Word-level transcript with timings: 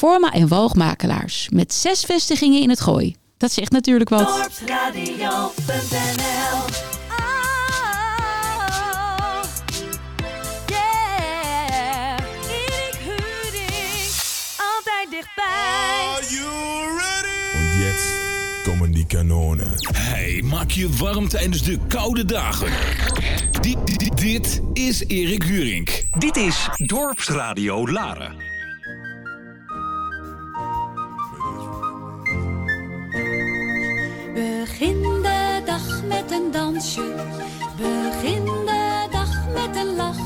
Proforma 0.00 0.32
en 0.32 0.48
Woogmakelaars. 0.48 1.48
Met 1.48 1.74
zes 1.74 2.04
vestigingen 2.04 2.62
in 2.62 2.68
het 2.68 2.80
Gooi. 2.80 3.16
Dat 3.36 3.52
zegt 3.52 3.70
natuurlijk 3.70 4.08
wat. 4.08 4.26
Dorpsradio.nl 4.26 5.10
yeah. 10.66 12.16
Erik 12.48 12.98
Huding, 13.04 14.06
altijd 14.56 15.10
dichtbij. 15.10 16.18
Und 17.54 17.82
jetzt 17.82 18.06
kommen 18.64 18.92
die 18.92 19.06
Kanonen. 19.06 19.74
Hey, 19.92 20.42
maak 20.44 20.70
je 20.70 20.88
warm 20.90 21.28
tijdens 21.28 21.62
de 21.62 21.78
koude 21.88 22.24
dagen. 22.24 22.72
Dit, 23.60 23.86
dit, 23.86 24.16
dit 24.16 24.60
is 24.72 25.04
Erik 25.06 25.42
Hurink. 25.42 26.04
Dit 26.18 26.36
is 26.36 26.68
Dorpsradio 26.76 27.90
Laren. 27.90 28.49
Begin 36.80 38.44
de 38.44 39.06
dag 39.10 39.46
met 39.54 39.76
een 39.76 39.96
lach. 39.96 40.16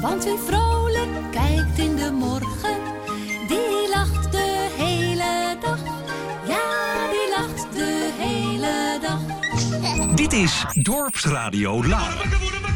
Want 0.00 0.24
wie 0.24 0.36
vrolijk 0.46 1.30
kijkt 1.30 1.78
in 1.78 1.96
de 1.96 2.10
morgen, 2.12 2.76
die 3.48 3.88
lacht 3.94 4.32
de 4.32 4.68
hele 4.76 5.56
dag. 5.60 5.78
Ja, 6.46 7.10
die 7.10 7.30
lacht 7.36 7.72
de 7.72 8.10
hele 8.18 8.98
dag. 9.00 9.20
Dit 10.14 10.32
is 10.32 10.64
Dorpsradio 10.72 11.86
Laren. 11.86 12.71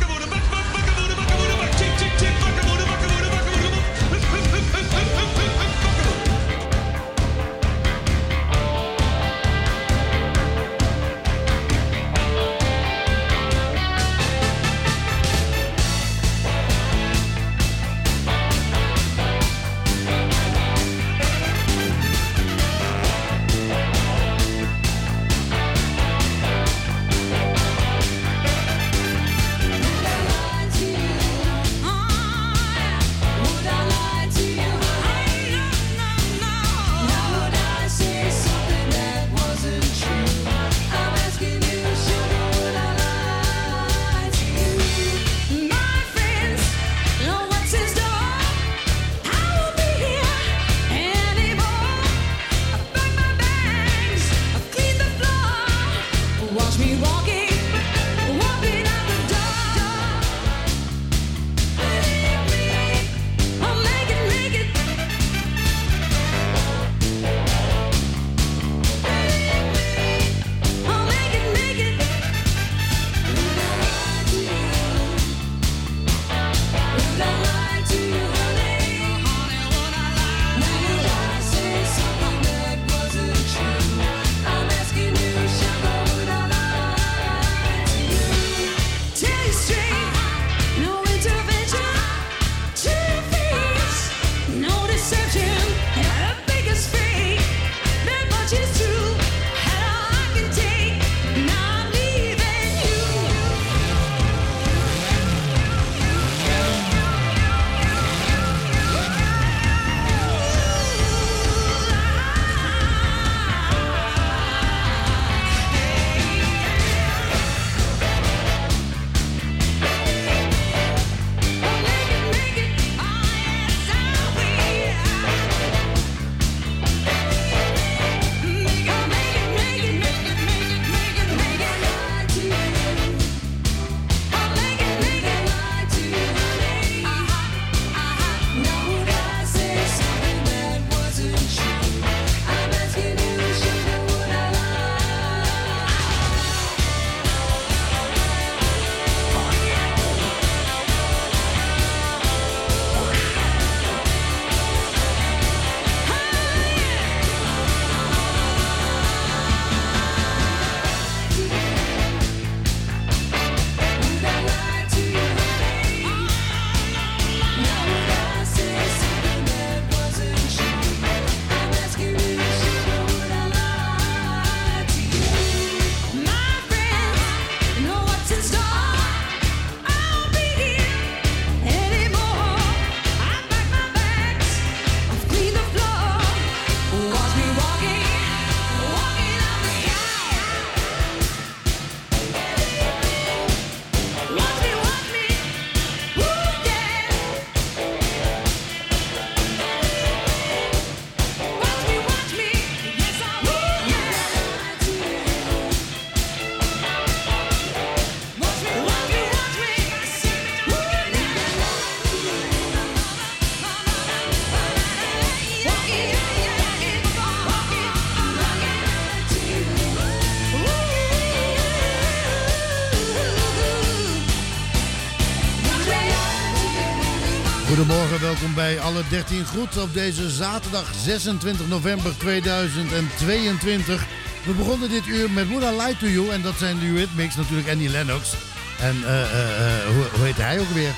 alle 228.97 229.09
13 229.09 229.47
goed 229.47 229.77
op 229.83 229.95
deze 229.95 230.31
zaterdag 230.31 230.93
26 231.05 231.69
november 231.69 232.17
2022. 232.19 234.07
We 234.45 234.53
begonnen 234.53 234.91
dit 234.91 235.07
uur 235.07 235.31
met 235.31 235.49
Would 235.49 235.65
I 235.65 235.77
Lie 235.77 235.97
To 235.97 236.07
You 236.07 236.31
en 236.31 236.43
dat 236.43 236.55
zijn 236.59 236.79
de 236.79 236.87
hit 236.87 237.37
natuurlijk 237.37 237.69
Annie 237.69 237.89
Lennox. 237.89 238.35
En 238.81 238.97
eh, 239.05 239.23
eh, 239.23 239.79
eh, 239.79 239.95
hoe, 239.95 240.25
heet 240.25 240.37
hij 240.37 240.61
ook 240.61 240.69
weer? 240.69 240.95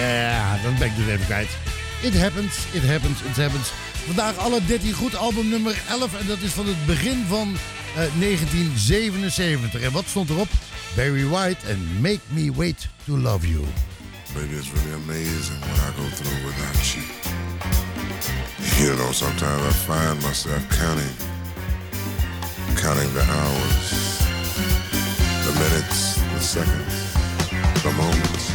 Ja, 0.00 0.58
dan 0.62 0.78
ben 0.78 0.86
ik 0.86 0.96
dus 0.96 1.06
even 1.06 1.26
kwijt. 1.26 1.48
It 2.00 2.20
happens, 2.20 2.54
it 2.72 2.86
happens, 2.86 3.20
it 3.22 3.36
happens. 3.36 3.70
Vandaag 4.06 4.36
alle 4.36 4.60
13 4.66 4.92
goed, 4.92 5.16
album 5.16 5.48
nummer 5.48 5.82
11 5.88 6.20
en 6.20 6.26
dat 6.26 6.38
is 6.40 6.50
van 6.50 6.66
het 6.66 6.86
begin 6.86 7.24
van 7.28 7.56
1977. 7.94 9.80
En 9.80 9.92
wat 9.92 10.04
stond 10.08 10.30
erop? 10.30 10.48
Barry 10.96 11.26
White 11.26 11.66
en 11.66 12.00
Make 12.00 12.20
Me 12.26 12.52
Wait 12.52 12.88
to 13.04 13.18
Love 13.18 13.48
You. 13.48 13.64
Baby, 14.34 14.54
it's 14.54 14.72
really 14.72 14.94
amazing 14.94 15.60
what 15.60 15.80
I 15.80 15.90
go 15.96 16.04
through 16.14 16.46
without 16.46 16.94
you. 16.94 17.02
You 18.78 18.96
know, 18.96 19.10
sometimes 19.10 19.62
I 19.62 19.70
find 19.70 20.22
myself 20.22 20.62
counting, 20.70 21.16
counting 22.76 23.12
the 23.12 23.22
hours, 23.22 24.20
the 25.44 25.52
minutes, 25.58 26.14
the 26.14 26.40
seconds, 26.40 27.12
the 27.82 27.92
moments. 27.92 28.49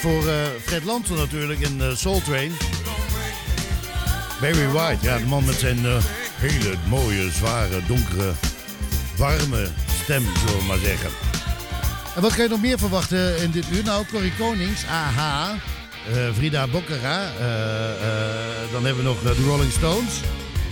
Voor 0.00 0.28
eh, 0.28 0.34
Fred 0.62 0.84
Lanton 0.84 1.16
natuurlijk 1.16 1.60
in 1.60 1.78
uh, 1.80 1.94
Soul 1.94 2.20
Train. 2.22 2.52
Barry 4.40 4.68
White, 4.68 5.04
ja, 5.04 5.18
de 5.18 5.26
man 5.26 5.44
met 5.44 5.54
zijn 5.54 5.86
eh, 5.86 5.96
hele 6.36 6.74
mooie, 6.88 7.30
zware, 7.30 7.80
donkere, 7.86 8.32
warme 9.16 9.68
stem, 10.02 10.22
zullen 10.46 10.58
we 10.58 10.64
maar 10.66 10.78
zeggen. 10.78 11.10
En 12.14 12.22
wat 12.22 12.34
kan 12.34 12.42
je 12.42 12.50
nog 12.50 12.60
meer 12.60 12.78
verwachten 12.78 13.42
in 13.42 13.50
dit 13.50 13.64
uur? 13.72 13.84
Nou, 13.84 14.04
Corrie 14.06 14.32
Konings, 14.38 14.84
AH, 14.84 15.50
Frida 16.34 16.66
Bokkera, 16.66 17.32
dan 18.72 18.84
hebben 18.84 19.04
we 19.04 19.08
nog 19.08 19.22
de 19.22 19.44
Rolling 19.44 19.72
Stones, 19.72 20.20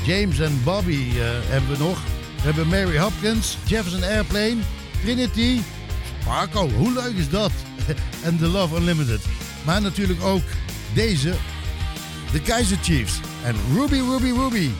James 0.07 0.39
en 0.39 0.61
Bobby 0.65 1.11
hebben 1.49 1.71
we 1.71 1.79
nog. 1.79 1.99
We 2.37 2.43
hebben 2.43 2.69
Mary 2.69 2.99
Hopkins, 2.99 3.57
Jefferson 3.65 4.03
Airplane, 4.03 4.57
Trinity, 5.03 5.61
Marco, 6.25 6.69
hoe 6.69 6.93
leuk 6.93 7.15
is 7.17 7.31
dat? 7.31 7.53
en 8.23 8.39
The 8.39 8.47
Love 8.47 8.77
Unlimited. 8.77 9.21
Maar 9.65 9.81
natuurlijk 9.81 10.23
ook 10.23 10.43
deze, 10.95 11.35
de 12.33 12.41
Kaiser 12.41 12.79
Chiefs 12.83 13.21
en 13.45 13.55
Ruby 13.75 14.01
Ruby 14.01 14.31
Ruby. 14.41 14.71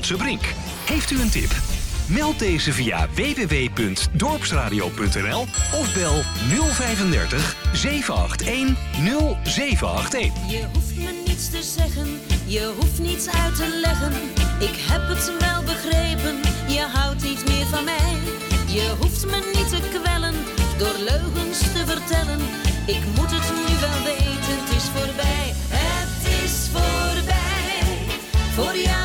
Onze 0.00 0.16
brink. 0.16 0.42
Heeft 0.86 1.10
u 1.10 1.20
een 1.20 1.30
tip? 1.30 1.50
Meld 2.06 2.38
deze 2.38 2.72
via 2.72 3.08
www.dorpsradio.nl 3.14 5.46
of 5.74 5.94
bel 5.94 6.22
035 6.72 7.56
781 7.72 8.76
0781. 9.44 10.50
Je 10.50 10.66
hoeft 10.72 10.96
me 10.96 11.22
niets 11.26 11.50
te 11.50 11.62
zeggen, 11.62 12.20
je 12.44 12.72
hoeft 12.78 12.98
niets 12.98 13.28
uit 13.28 13.56
te 13.56 13.78
leggen. 13.80 14.12
Ik 14.58 14.76
heb 14.90 15.08
het 15.08 15.32
wel 15.38 15.62
begrepen, 15.62 16.40
je 16.68 16.86
houdt 16.92 17.22
niet 17.22 17.48
meer 17.48 17.66
van 17.66 17.84
mij. 17.84 18.16
Je 18.66 18.94
hoeft 19.00 19.26
me 19.26 19.50
niet 19.54 19.68
te 19.68 19.80
kwellen, 19.98 20.34
door 20.78 20.96
leugens 20.98 21.58
te 21.58 21.84
vertellen. 21.86 22.40
Ik 22.86 23.02
moet 23.16 23.30
het 23.30 23.50
nu 23.66 23.78
wel 23.80 24.02
weten, 24.04 24.58
het 24.60 24.70
is 24.76 24.84
voorbij. 24.94 25.54
Het 25.68 26.24
is 26.44 26.68
voorbij, 26.72 27.82
voor 28.54 28.76
jou 28.76 28.99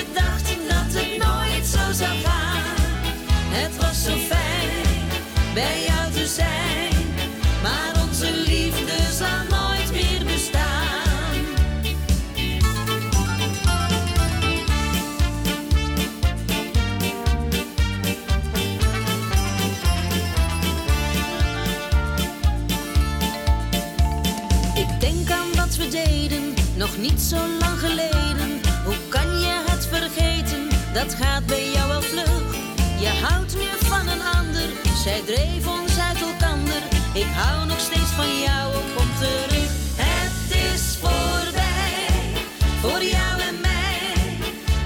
Had 0.00 0.08
gedacht 0.08 0.56
dat 0.68 1.02
het 1.02 1.18
nooit 1.18 1.66
zo 1.66 1.92
zou 1.92 2.18
gaan. 2.24 2.74
Het 3.48 3.76
was 3.76 4.02
zo 4.04 4.16
fijn 4.16 4.96
bij 5.54 5.84
jou 5.86 6.12
te 6.12 6.26
zijn. 6.26 6.92
Maar 7.62 8.02
onze 8.08 8.32
liefde 8.32 9.12
zal 9.12 9.58
nooit 9.58 9.92
meer 9.92 10.24
bestaan. 10.24 10.98
Ik 24.74 25.00
denk 25.00 25.30
aan 25.30 25.54
wat 25.54 25.76
we 25.76 25.88
deden, 25.88 26.54
nog 26.76 26.98
niet 26.98 27.20
zo 27.20 27.36
lang 27.36 27.78
geleden. 27.78 28.09
Dat 30.92 31.14
gaat 31.14 31.46
bij 31.46 31.70
jou 31.70 31.88
wel 31.88 32.02
vlug. 32.02 32.54
Je 33.00 33.08
houdt 33.22 33.54
nu 33.54 33.86
van 33.86 34.08
een 34.08 34.22
ander, 34.38 34.68
zij 35.04 35.20
dreef 35.26 35.66
ons 35.66 35.98
uit 35.98 36.20
elkander. 36.20 36.82
Ik 37.12 37.26
hou 37.34 37.66
nog 37.66 37.80
steeds 37.80 38.10
van 38.10 38.38
jou, 38.38 38.74
ook 38.74 38.96
kom 38.96 39.08
terug. 39.18 39.70
Het 39.96 40.56
is 40.74 40.96
voorbij, 41.00 42.06
voor 42.80 43.02
jou 43.02 43.40
en 43.40 43.60
mij. 43.60 44.38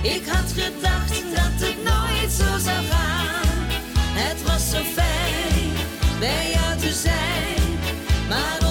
Ik 0.02 0.26
had 0.26 0.52
gedacht 0.52 1.22
dat 1.34 1.68
het 1.68 1.78
nooit 1.84 2.32
zo 2.32 2.58
zou 2.68 2.84
gaan. 2.90 3.58
Het 4.22 4.42
was 4.42 4.70
zo 4.70 4.82
fijn 4.94 5.70
bij 6.18 6.50
jou 6.50 6.78
te 6.78 6.92
zijn. 6.92 7.78
Maar 8.28 8.63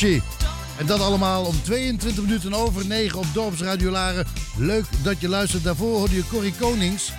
En 0.00 0.86
dat 0.86 1.00
allemaal 1.00 1.44
om 1.44 1.62
22 1.62 2.22
minuten 2.22 2.54
over 2.54 2.86
9 2.86 3.18
op 3.18 3.26
Dorpsradio 3.32 3.90
Laren. 3.90 4.26
Leuk 4.56 4.84
dat 5.02 5.20
je 5.20 5.28
luistert. 5.28 5.64
Daarvoor 5.64 5.96
hoorde 5.96 6.14
je 6.14 6.26
Corrie 6.28 6.54
Konings. 6.60 7.12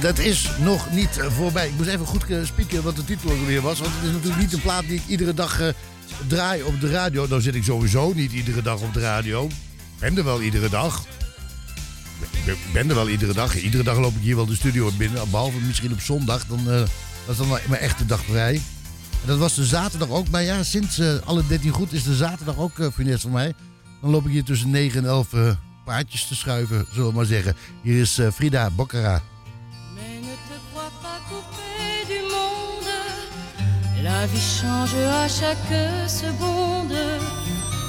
Dat 0.00 0.18
is 0.18 0.48
nog 0.58 0.90
niet 0.90 1.20
voorbij. 1.28 1.66
Ik 1.66 1.72
moest 1.76 1.88
even 1.88 2.06
goed 2.06 2.30
eh, 2.30 2.44
spieken 2.44 2.82
wat 2.82 2.96
de 2.96 3.04
titel 3.04 3.30
ook 3.30 3.46
weer 3.46 3.60
was. 3.60 3.78
Want 3.78 3.92
het 3.94 4.04
is 4.04 4.12
natuurlijk 4.12 4.40
niet 4.40 4.52
een 4.52 4.60
plaat 4.60 4.86
die 4.86 4.94
ik 4.96 5.06
iedere 5.06 5.34
dag 5.34 5.60
eh, 5.60 5.68
draai 6.26 6.62
op 6.62 6.80
de 6.80 6.90
radio. 6.90 7.26
Nou 7.28 7.40
zit 7.40 7.54
ik 7.54 7.64
sowieso 7.64 8.12
niet 8.14 8.32
iedere 8.32 8.62
dag 8.62 8.80
op 8.80 8.94
de 8.94 9.00
radio. 9.00 9.44
Ik 9.46 9.52
ben 9.98 10.16
er 10.16 10.24
wel 10.24 10.42
iedere 10.42 10.68
dag. 10.68 11.04
Ik 12.20 12.44
ben- 12.44 12.54
Ik 12.54 12.72
ben 12.72 12.88
er 12.88 12.94
wel 12.94 13.08
iedere 13.08 13.32
dag. 13.32 13.56
Iedere 13.56 13.82
dag 13.82 13.98
loop 13.98 14.16
ik 14.16 14.22
hier 14.22 14.36
wel 14.36 14.46
de 14.46 14.54
studio 14.54 14.90
binnen. 14.98 15.30
Behalve 15.30 15.58
misschien 15.58 15.92
op 15.92 16.00
zondag. 16.00 16.46
Dan, 16.46 16.70
eh, 16.70 16.82
dat 17.26 17.36
wel 17.36 17.46
mijn 17.46 17.80
echte 17.80 18.06
dag 18.06 18.24
vrij. 18.24 18.54
En 19.20 19.26
dat 19.26 19.38
was 19.38 19.54
de 19.54 19.64
zaterdag 19.64 20.08
ook. 20.08 20.28
Maar 20.28 20.42
ja, 20.42 20.62
sinds 20.62 20.98
eh, 20.98 21.14
alle 21.24 21.46
13 21.46 21.70
goed 21.70 21.92
is 21.92 22.02
de 22.02 22.14
zaterdag 22.14 22.56
ook 22.56 22.78
uh, 22.78 22.86
funest 22.92 23.22
voor 23.22 23.30
mij. 23.30 23.54
Dan 24.00 24.10
loop 24.10 24.24
ik 24.26 24.32
hier 24.32 24.44
tussen 24.44 24.70
9 24.70 25.00
en 25.00 25.08
11 25.08 25.32
eh, 25.32 25.50
paardjes 25.84 26.26
te 26.26 26.34
schuiven, 26.34 26.86
zullen 26.92 27.08
we 27.08 27.14
maar 27.14 27.24
zeggen. 27.24 27.56
Hier 27.82 28.00
is 28.00 28.18
eh, 28.18 28.30
Frida 28.32 28.70
Boccara. 28.70 29.22
La 34.02 34.28
vie 34.28 34.40
change 34.40 35.08
à 35.08 35.28
chaque 35.28 36.08
seconde. 36.08 37.18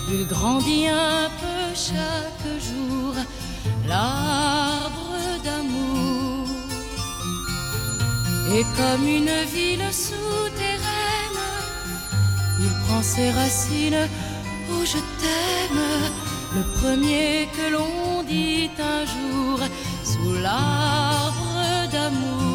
Il 0.09 0.25
grandit 0.27 0.87
un 0.87 1.29
peu 1.39 1.75
chaque 1.75 2.61
jour. 2.67 3.13
L'arbre 3.85 5.06
Et 8.55 8.63
comme 8.77 9.05
une 9.05 9.35
ville 9.53 9.87
souterraine, 9.91 11.43
il 12.59 12.71
prend 12.85 13.01
ses 13.01 13.29
racines. 13.31 14.07
Oh, 14.71 14.83
je 14.85 14.99
t'aime. 15.19 15.83
Le 16.55 16.63
premier 16.79 17.49
que 17.55 17.71
l'on 17.73 18.23
dit 18.23 18.69
un 18.79 19.05
jour 19.05 19.59
sous 20.03 20.33
l'arbre 20.41 21.89
d'amour. 21.91 22.47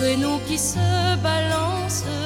Prénoms 0.00 0.40
qui 0.48 0.58
se 0.58 0.88
balancent. 1.28 2.16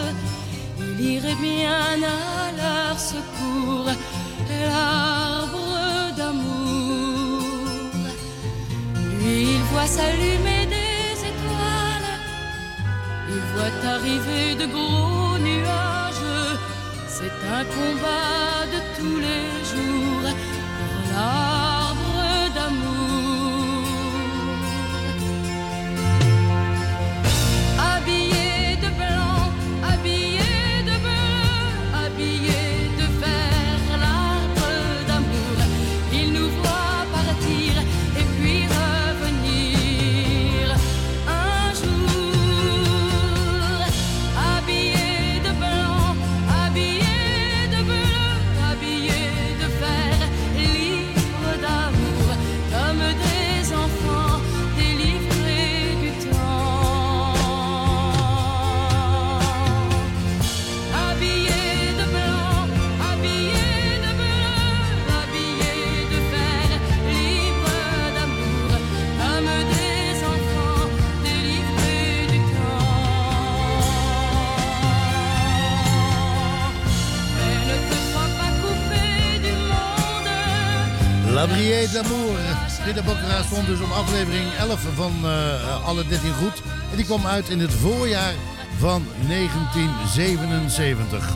Il 0.78 1.00
irait 1.14 1.40
bien 1.50 1.92
à 1.92 2.46
leur 2.62 2.98
secours, 2.98 3.90
l'arbre 4.50 6.14
d'amour. 6.16 7.42
Lui, 9.18 9.36
il 9.56 9.62
voit 9.70 9.90
s'allumer 9.96 10.64
des 10.76 11.14
étoiles, 11.32 12.12
il 13.34 13.42
voit 13.52 13.76
arriver 13.94 14.46
de 14.60 14.66
gros 14.74 15.36
nuages. 15.48 16.30
C'est 17.16 17.38
un 17.58 17.64
combat 17.76 18.56
de 18.74 18.80
tous 18.96 19.18
les 19.26 19.63
Brie 81.84 82.02
d'amour. 82.02 82.38
Frida 82.82 83.02
Boccara 83.02 83.42
stond 83.42 83.66
dus 83.66 83.80
op 83.80 83.90
aflevering 83.90 84.52
11 84.58 84.86
van 84.94 85.12
eh, 85.24 85.84
alle 85.84 86.06
13 86.06 86.34
goed. 86.34 86.62
En 86.90 86.96
die 86.96 87.04
kwam 87.04 87.26
uit 87.26 87.48
in 87.48 87.60
het 87.60 87.72
voorjaar 87.72 88.34
van 88.78 89.06
1977. 89.28 91.34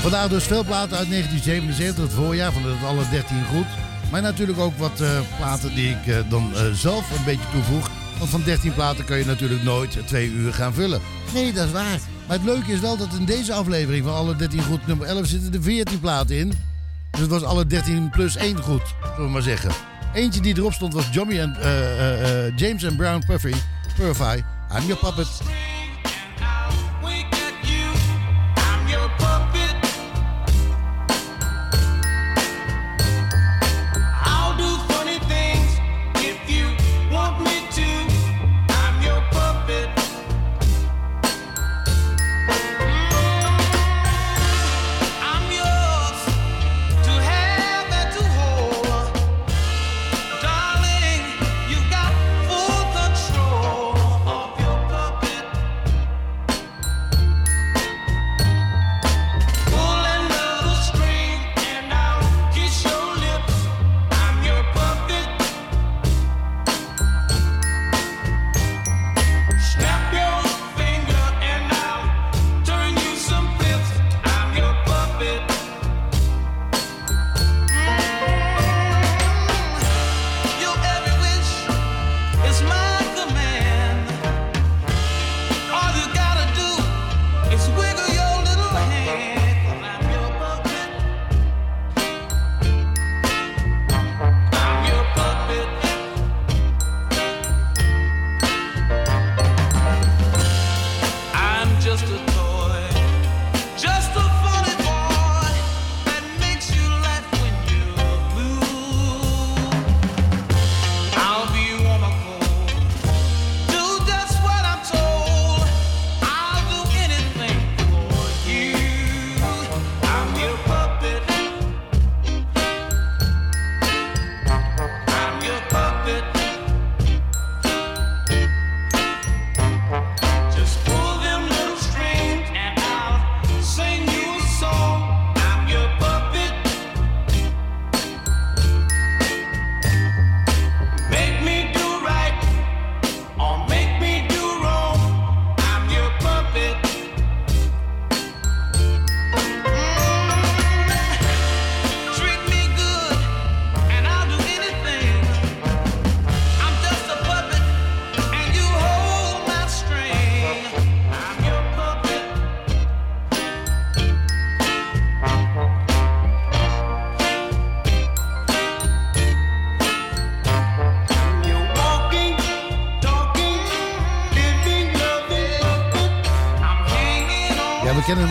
Vandaag 0.00 0.28
dus 0.28 0.44
veel 0.44 0.64
platen 0.64 0.96
uit 0.96 1.10
1977, 1.10 2.04
het 2.04 2.12
voorjaar 2.12 2.52
van 2.52 2.64
het 2.64 2.84
alle 2.84 3.08
13 3.10 3.44
goed. 3.44 3.66
Maar 4.10 4.22
natuurlijk 4.22 4.58
ook 4.58 4.78
wat 4.78 5.00
eh, 5.00 5.20
platen 5.36 5.74
die 5.74 5.90
ik 5.90 6.06
eh, 6.06 6.16
dan 6.28 6.52
zelf 6.72 7.18
een 7.18 7.24
beetje 7.24 7.50
toevoeg. 7.52 7.90
Want 8.18 8.30
van 8.30 8.42
13 8.42 8.74
platen 8.74 9.04
kun 9.04 9.18
je 9.18 9.24
natuurlijk 9.24 9.62
nooit 9.62 10.06
twee 10.06 10.30
uur 10.30 10.52
gaan 10.52 10.74
vullen. 10.74 11.00
Nee, 11.34 11.52
dat 11.52 11.66
is 11.66 11.72
waar. 11.72 12.00
Maar 12.26 12.36
het 12.36 12.46
leuke 12.46 12.72
is 12.72 12.80
wel 12.80 12.96
dat 12.96 13.14
in 13.18 13.24
deze 13.24 13.52
aflevering 13.52 14.04
van 14.04 14.14
alle 14.14 14.36
13 14.36 14.62
goed 14.62 14.86
nummer 14.86 15.06
11 15.06 15.26
zitten 15.26 15.52
er 15.52 15.62
14 15.62 16.00
platen 16.00 16.36
in. 16.36 16.69
Dus 17.20 17.28
het 17.28 17.40
was 17.40 17.50
alle 17.50 17.66
13 17.66 18.10
plus 18.10 18.36
1 18.36 18.62
goed, 18.62 18.82
zullen 19.02 19.24
we 19.24 19.28
maar 19.28 19.42
zeggen. 19.42 19.70
Eentje 20.12 20.40
die 20.40 20.56
erop 20.56 20.72
stond 20.72 20.94
was 20.94 21.08
Johnny 21.12 21.38
en, 21.38 21.56
eh, 21.56 22.46
eh, 22.46 22.52
James 22.56 22.86
and 22.86 22.96
Brown 22.96 23.22
Puffy, 23.26 23.54
Purify. 23.96 24.42
I'm 24.72 24.86
your 24.86 24.96
puppet. 24.96 25.28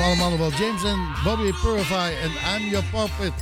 allemaal 0.09 0.37
wel. 0.37 0.51
James 0.51 0.83
en 0.83 1.07
Bobby 1.23 1.51
Purify 1.61 2.11
en 2.21 2.31
I'm 2.55 2.69
Your 2.69 2.85
Puppet. 2.91 3.33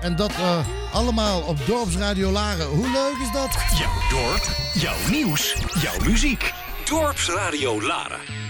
En 0.00 0.16
dat 0.16 0.30
eh, 0.30 0.58
allemaal 0.92 1.40
op 1.40 1.66
Dorpsradio 1.66 2.30
Laren. 2.30 2.66
Hoe 2.66 2.90
leuk 2.90 3.16
is 3.22 3.32
dat? 3.32 3.56
Jouw 3.78 4.20
dorp, 4.20 4.42
jouw 4.74 5.10
nieuws, 5.10 5.56
jouw 5.80 6.08
muziek. 6.08 6.52
Dorpsradio 6.84 7.82
Laren. 7.82 8.45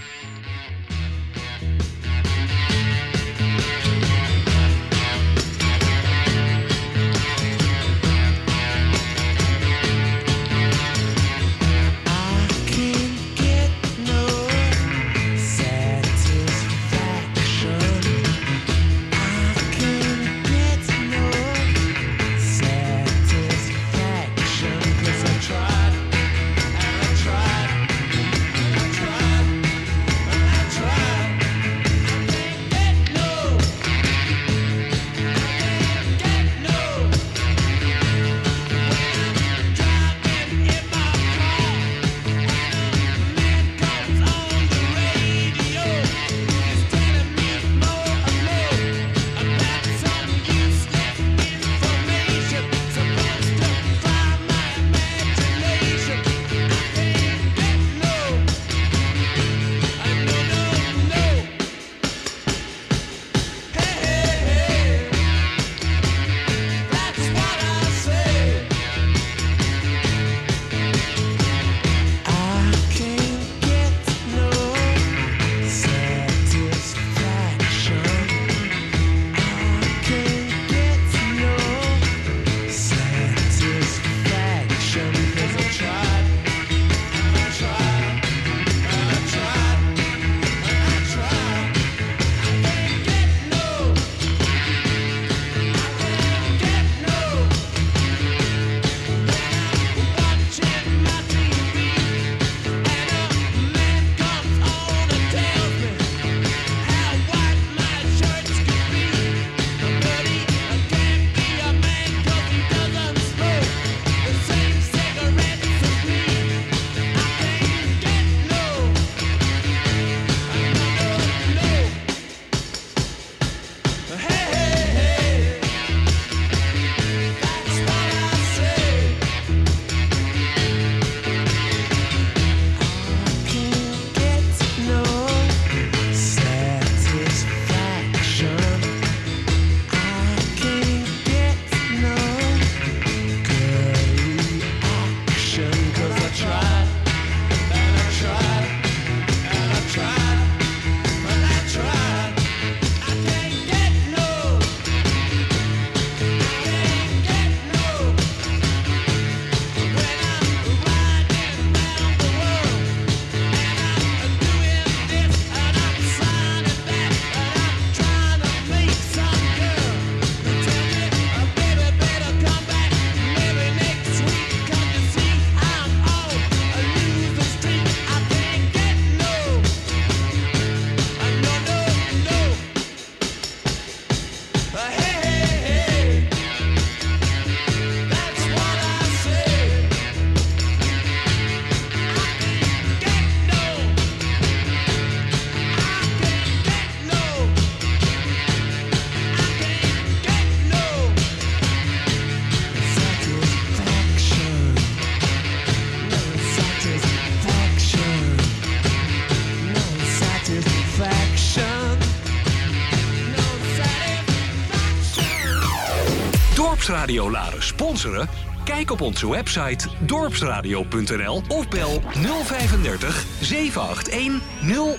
Radio 217.06 217.30
Laren 217.30 217.62
sponsoren? 217.62 218.28
Kijk 218.64 218.90
op 218.90 219.00
onze 219.00 219.30
website 219.30 219.88
dorpsradio.nl 220.00 221.42
of 221.48 221.68
bel 221.68 222.02
035 222.44 223.24
781 223.40 224.40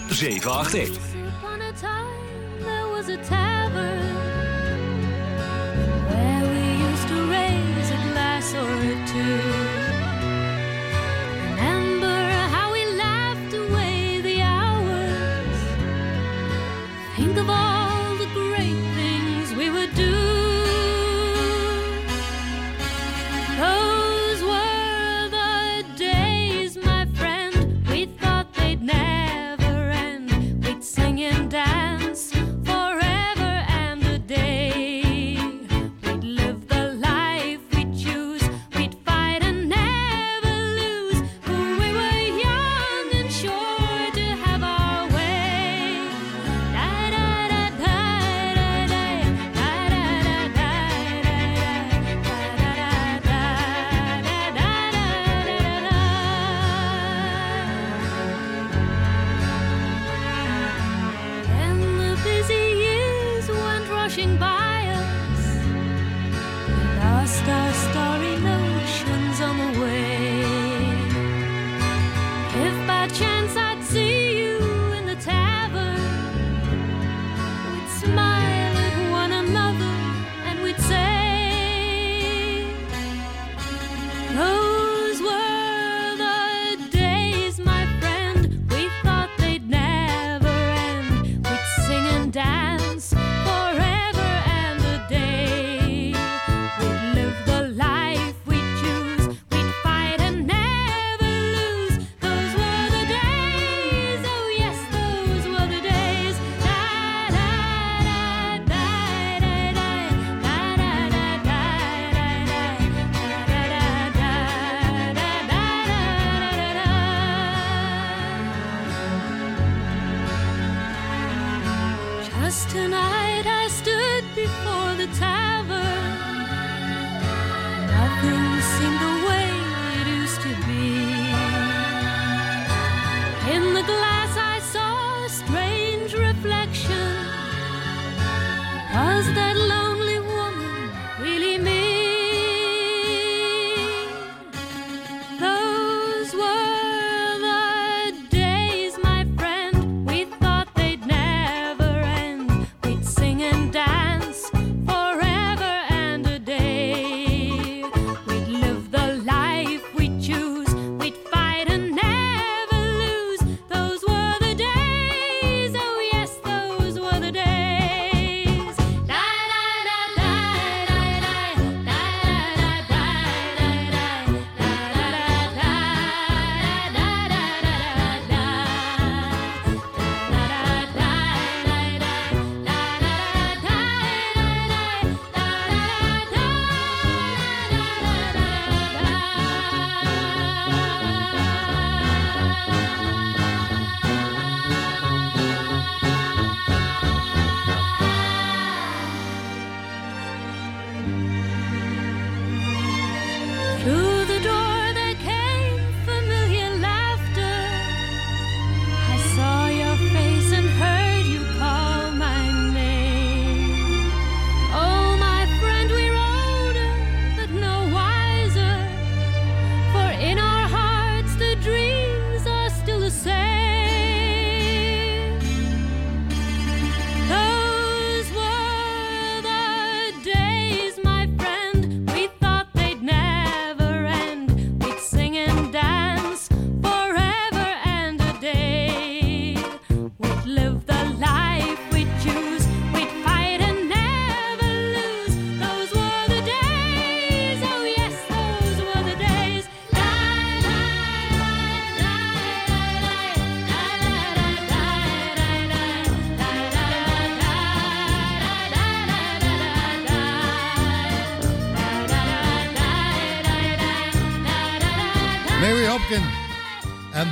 0781. 0.10 1.07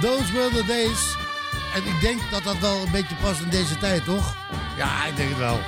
Those 0.05 0.31
were 0.33 0.49
the 0.49 0.65
days. 0.67 1.15
En 1.75 1.83
ik 1.93 2.01
denk 2.01 2.19
dat 2.31 2.43
dat 2.43 2.59
wel 2.59 2.81
een 2.81 2.91
beetje 2.91 3.15
past 3.21 3.41
in 3.41 3.49
deze 3.49 3.77
tijd, 3.77 4.05
toch? 4.05 4.35
Ja, 4.77 5.05
ik 5.05 5.15
denk 5.15 5.29
het 5.29 5.37
wel. 5.37 5.59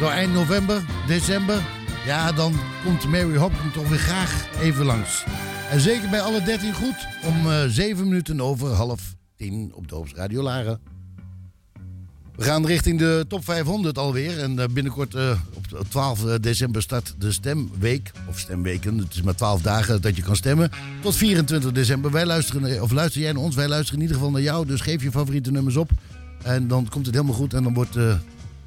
Door 0.00 0.10
eind 0.10 0.32
november, 0.32 0.82
december, 1.06 1.62
ja, 2.06 2.32
dan 2.32 2.54
komt 2.84 3.04
Mary 3.04 3.36
Hopkin 3.36 3.70
toch 3.72 3.88
weer 3.88 3.98
graag 3.98 4.60
even 4.60 4.84
langs. 4.84 5.24
En 5.70 5.80
zeker 5.80 6.08
bij 6.10 6.20
alle 6.20 6.42
13 6.42 6.74
goed, 6.74 7.06
om 7.24 7.50
eh 7.50 7.64
7 7.66 8.08
minuten 8.08 8.40
over 8.40 8.68
half 8.68 9.14
10 9.36 9.72
op 9.74 9.88
Doops 9.88 10.12
Radio 10.14 10.42
Laren. 10.42 10.80
We 12.40 12.46
gaan 12.46 12.66
richting 12.66 12.98
de 12.98 13.24
top 13.28 13.44
500 13.44 13.98
alweer. 13.98 14.38
En 14.38 14.58
eh, 14.58 14.68
binnenkort 14.72 15.14
eh, 15.14 15.30
op 15.54 15.88
12 15.88 16.20
december 16.20 16.82
start 16.82 17.14
de 17.18 17.32
stemweek. 17.32 18.10
Of 18.28 18.38
stemweken. 18.38 18.98
Het 18.98 19.14
is 19.14 19.22
maar 19.22 19.34
12 19.34 19.62
dagen 19.62 20.00
dat 20.00 20.16
je 20.16 20.22
kan 20.22 20.36
stemmen. 20.36 20.70
Tot 21.02 21.16
24 21.16 21.72
december. 21.72 22.10
Wij 22.10 22.26
luisteren, 22.26 22.64
eh, 22.64 22.82
of 22.82 22.90
luister 22.90 23.20
jij 23.20 23.32
naar 23.32 23.42
ons? 23.42 23.54
Wij 23.54 23.68
luisteren 23.68 23.94
in 23.94 24.02
ieder 24.02 24.16
geval 24.16 24.32
naar 24.32 24.42
jou. 24.42 24.66
Dus 24.66 24.80
geef 24.80 25.02
je 25.02 25.10
favoriete 25.10 25.50
nummers 25.50 25.76
op. 25.76 25.90
En 26.42 26.68
dan 26.68 26.88
komt 26.88 27.06
het 27.06 27.14
helemaal 27.14 27.36
goed. 27.36 27.54
En 27.54 27.62
dan 27.62 27.74
wordt 27.74 27.96
eh, 27.96 28.14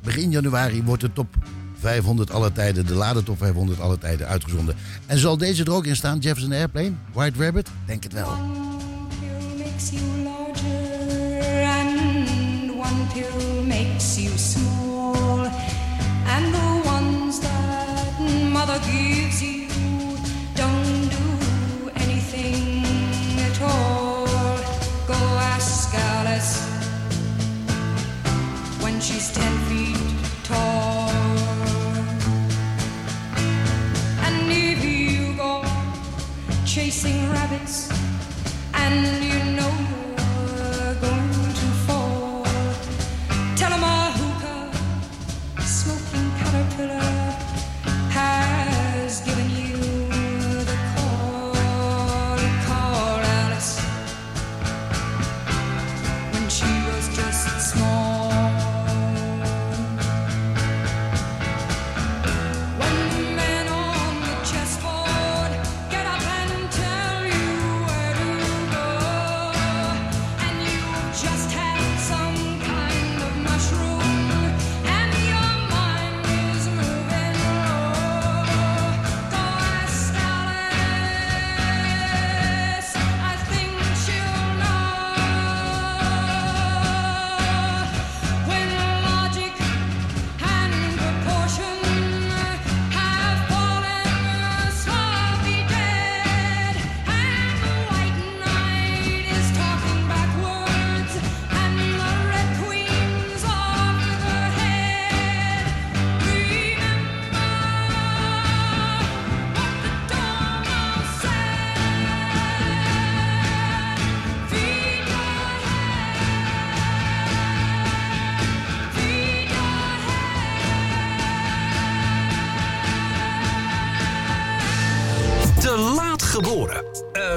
begin 0.04 0.32
januari 0.32 0.84
wordt 0.84 1.02
de 1.02 1.14
top 1.14 1.36
500 1.80 2.32
alle 2.32 2.52
tijden, 2.52 2.86
de 2.86 2.96
lade 2.96 3.24
top 3.24 3.38
500 3.38 3.80
alle 3.80 3.98
tijden 3.98 4.28
uitgezonden. 4.28 4.76
En 5.06 5.18
zal 5.18 5.38
deze 5.38 5.64
er 5.64 5.74
ook 5.74 5.86
in 5.86 5.96
staan? 5.96 6.20
Jefferson 6.20 6.52
Airplane? 6.52 6.92
White 7.14 7.44
Rabbit? 7.44 7.70
Denk 7.86 8.04
het 8.04 8.14
wel. 8.14 8.62
Makes 13.68 14.18
you 14.18 14.30
small. 14.30 15.46
And 16.26 16.54
the 16.54 16.82
ones 16.86 17.40
that 17.40 18.20
mother 18.52 18.80
gives 18.80 19.42
you 19.42 19.68
don't 20.56 21.10
do 21.10 21.90
anything 21.96 22.84
at 23.40 23.62
all. 23.62 24.26
Go 25.08 25.20
ask 25.54 25.94
Alice 25.96 26.62
when 28.82 29.00
she's 29.00 29.32
ten 29.32 29.54
feet 29.68 29.98
tall. 30.44 31.10
And 34.26 34.52
if 34.52 34.84
you 34.84 35.36
go 35.38 35.64
chasing 36.66 37.30
rabbits 37.32 37.90
and 38.74 39.24
you 39.24 39.40
know 39.58 39.83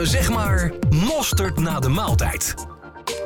zeg 0.06 0.30
maar 0.30 0.72
mosterd 0.90 1.58
na 1.58 1.80
de 1.80 1.88
maaltijd. 1.88 2.54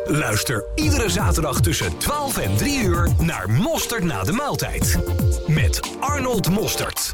Luister 0.05 0.65
iedere 0.75 1.11
zaterdag 1.11 1.61
tussen 1.61 1.99
12 1.99 2.39
en 2.39 2.57
3 2.57 2.83
uur 2.85 3.09
naar 3.19 3.51
Mosterd 3.51 4.05
na 4.05 4.23
de 4.23 4.33
maaltijd. 4.33 4.99
Met 5.47 5.81
Arnold 6.01 6.51
Mostert. 6.51 7.10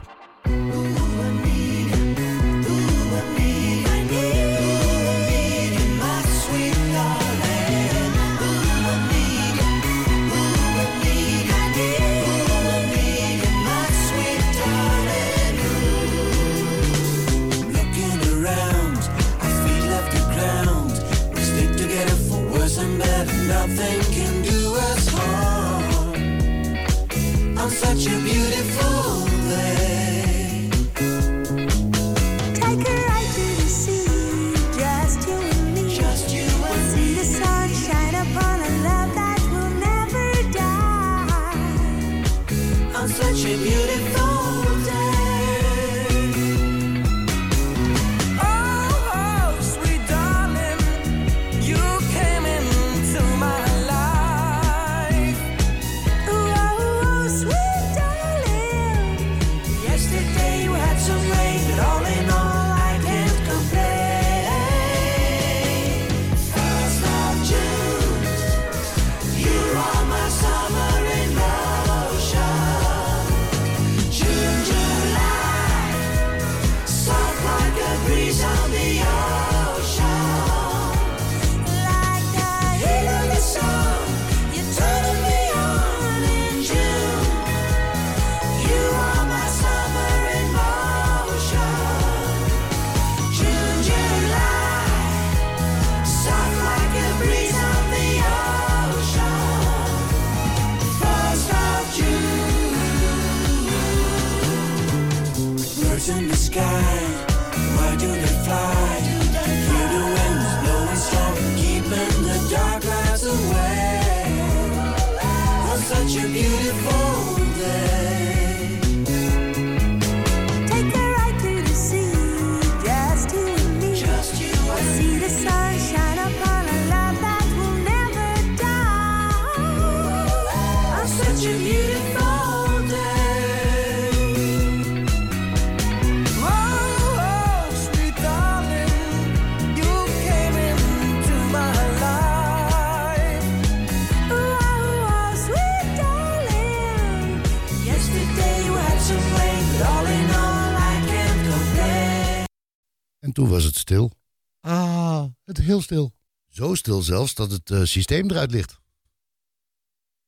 Stil. 153.86 154.12
Ah, 154.60 155.24
het 155.44 155.56
heel 155.56 155.80
stil. 155.80 156.14
Zo 156.48 156.74
stil 156.74 157.02
zelfs 157.02 157.34
dat 157.34 157.50
het 157.50 157.70
eh, 157.70 157.82
systeem 157.82 158.30
eruit 158.30 158.50
ligt. 158.50 158.80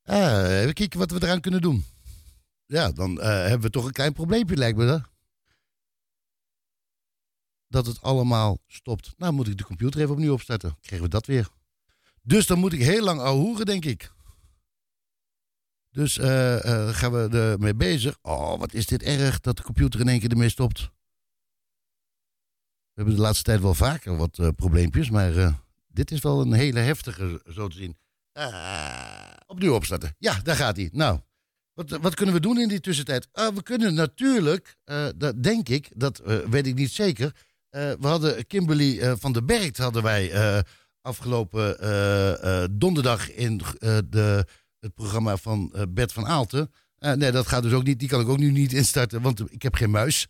Ah, 0.03 0.61
even 0.61 0.75
kijken 0.75 0.99
wat 0.99 1.11
we 1.11 1.23
eraan 1.23 1.41
kunnen 1.41 1.61
doen. 1.61 1.85
Ja, 2.67 2.93
dan 2.93 3.21
eh, 3.21 3.29
hebben 3.29 3.61
we 3.61 3.71
toch 3.71 3.85
een 3.85 3.93
klein 3.93 4.13
probleempje, 4.13 4.57
lijkt 4.57 4.79
me. 4.79 4.85
Hè? 4.85 4.99
Dat 7.69 7.87
het 7.87 8.03
allemaal 8.03 8.59
stopt. 8.67 9.15
Nou, 9.17 9.33
moet 9.33 9.49
ik 9.49 9.59
de 9.59 9.65
computer 9.65 10.01
even 10.01 10.13
opnieuw 10.13 10.33
opstarten. 10.33 10.77
Krijgen 10.81 11.07
we 11.07 11.13
dat 11.13 11.27
weer. 11.27 11.49
Dus 12.23 12.47
dan 12.47 12.59
moet 12.59 12.73
ik 12.73 12.81
heel 12.81 13.05
lang 13.05 13.21
ouwehoeren, 13.21 13.67
denk 13.67 13.85
ik. 13.85 14.13
Dus 15.91 16.19
eh, 16.19 16.65
eh, 16.65 16.95
gaan 16.95 17.13
we 17.13 17.39
ermee 17.39 17.75
bezig. 17.75 18.19
Oh, 18.23 18.59
wat 18.59 18.75
is 18.75 18.87
dit 18.87 19.03
erg 19.03 19.41
dat 19.41 19.57
de 19.57 19.63
computer 19.63 20.01
in 20.01 20.09
één 20.09 20.21
keer 20.21 20.31
ermee 20.31 20.49
stopt. 20.49 20.91
Hebben 22.99 23.17
de 23.17 23.23
laatste 23.23 23.45
tijd 23.45 23.61
wel 23.61 23.75
vaker 23.75 24.17
wat 24.17 24.39
eh, 24.39 24.49
probleempjes, 24.57 25.11
maar 25.11 25.37
eh, 25.37 25.53
dit 25.89 26.11
is 26.11 26.21
wel 26.21 26.41
een 26.41 26.53
hele 26.53 26.79
heftige, 26.79 27.43
zo 27.53 27.69
te 27.69 27.77
zien. 27.77 27.97
Ah, 28.33 29.31
opnieuw 29.47 29.75
opstarten. 29.75 30.15
Ja, 30.19 30.41
daar 30.43 30.57
gaat 30.57 30.77
hij. 30.77 30.89
Nou, 30.93 31.21
wat, 31.75 31.91
wat 31.91 32.15
kunnen 32.15 32.35
we 32.35 32.41
doen 32.41 32.59
in 32.59 32.69
die 32.69 32.81
tussentijd? 32.81 33.29
Ah, 33.33 33.55
we 33.55 33.63
kunnen 33.63 33.95
natuurlijk, 33.95 34.77
eh, 34.85 35.07
dat 35.17 35.43
denk 35.43 35.69
ik, 35.69 35.91
dat 35.97 36.23
weet 36.51 36.67
ik 36.67 36.75
niet 36.75 36.91
zeker. 36.91 37.35
we 37.71 37.97
hadden 38.01 38.47
Kimberly 38.47 39.17
van 39.17 39.33
der 39.33 39.45
Bergt 39.45 39.79
hadden 39.79 40.03
wij 40.03 40.65
afgelopen 41.01 41.77
donderdag 42.79 43.31
in 43.31 43.61
de, 44.09 44.47
het 44.79 44.95
programma 44.95 45.37
van 45.37 45.87
Bert 45.89 46.13
van 46.13 46.27
Aalten. 46.27 46.71
Eh, 46.99 47.13
nee, 47.13 47.31
dat 47.31 47.47
gaat 47.47 47.63
dus 47.63 47.73
ook 47.73 47.85
niet. 47.85 47.99
Die 47.99 48.09
kan 48.09 48.21
ik 48.21 48.29
ook 48.29 48.39
nu 48.39 48.51
niet 48.51 48.73
instarten, 48.73 49.23
want 49.23 49.53
ik 49.53 49.63
heb 49.63 49.75
geen 49.75 49.91
muis. 49.91 50.27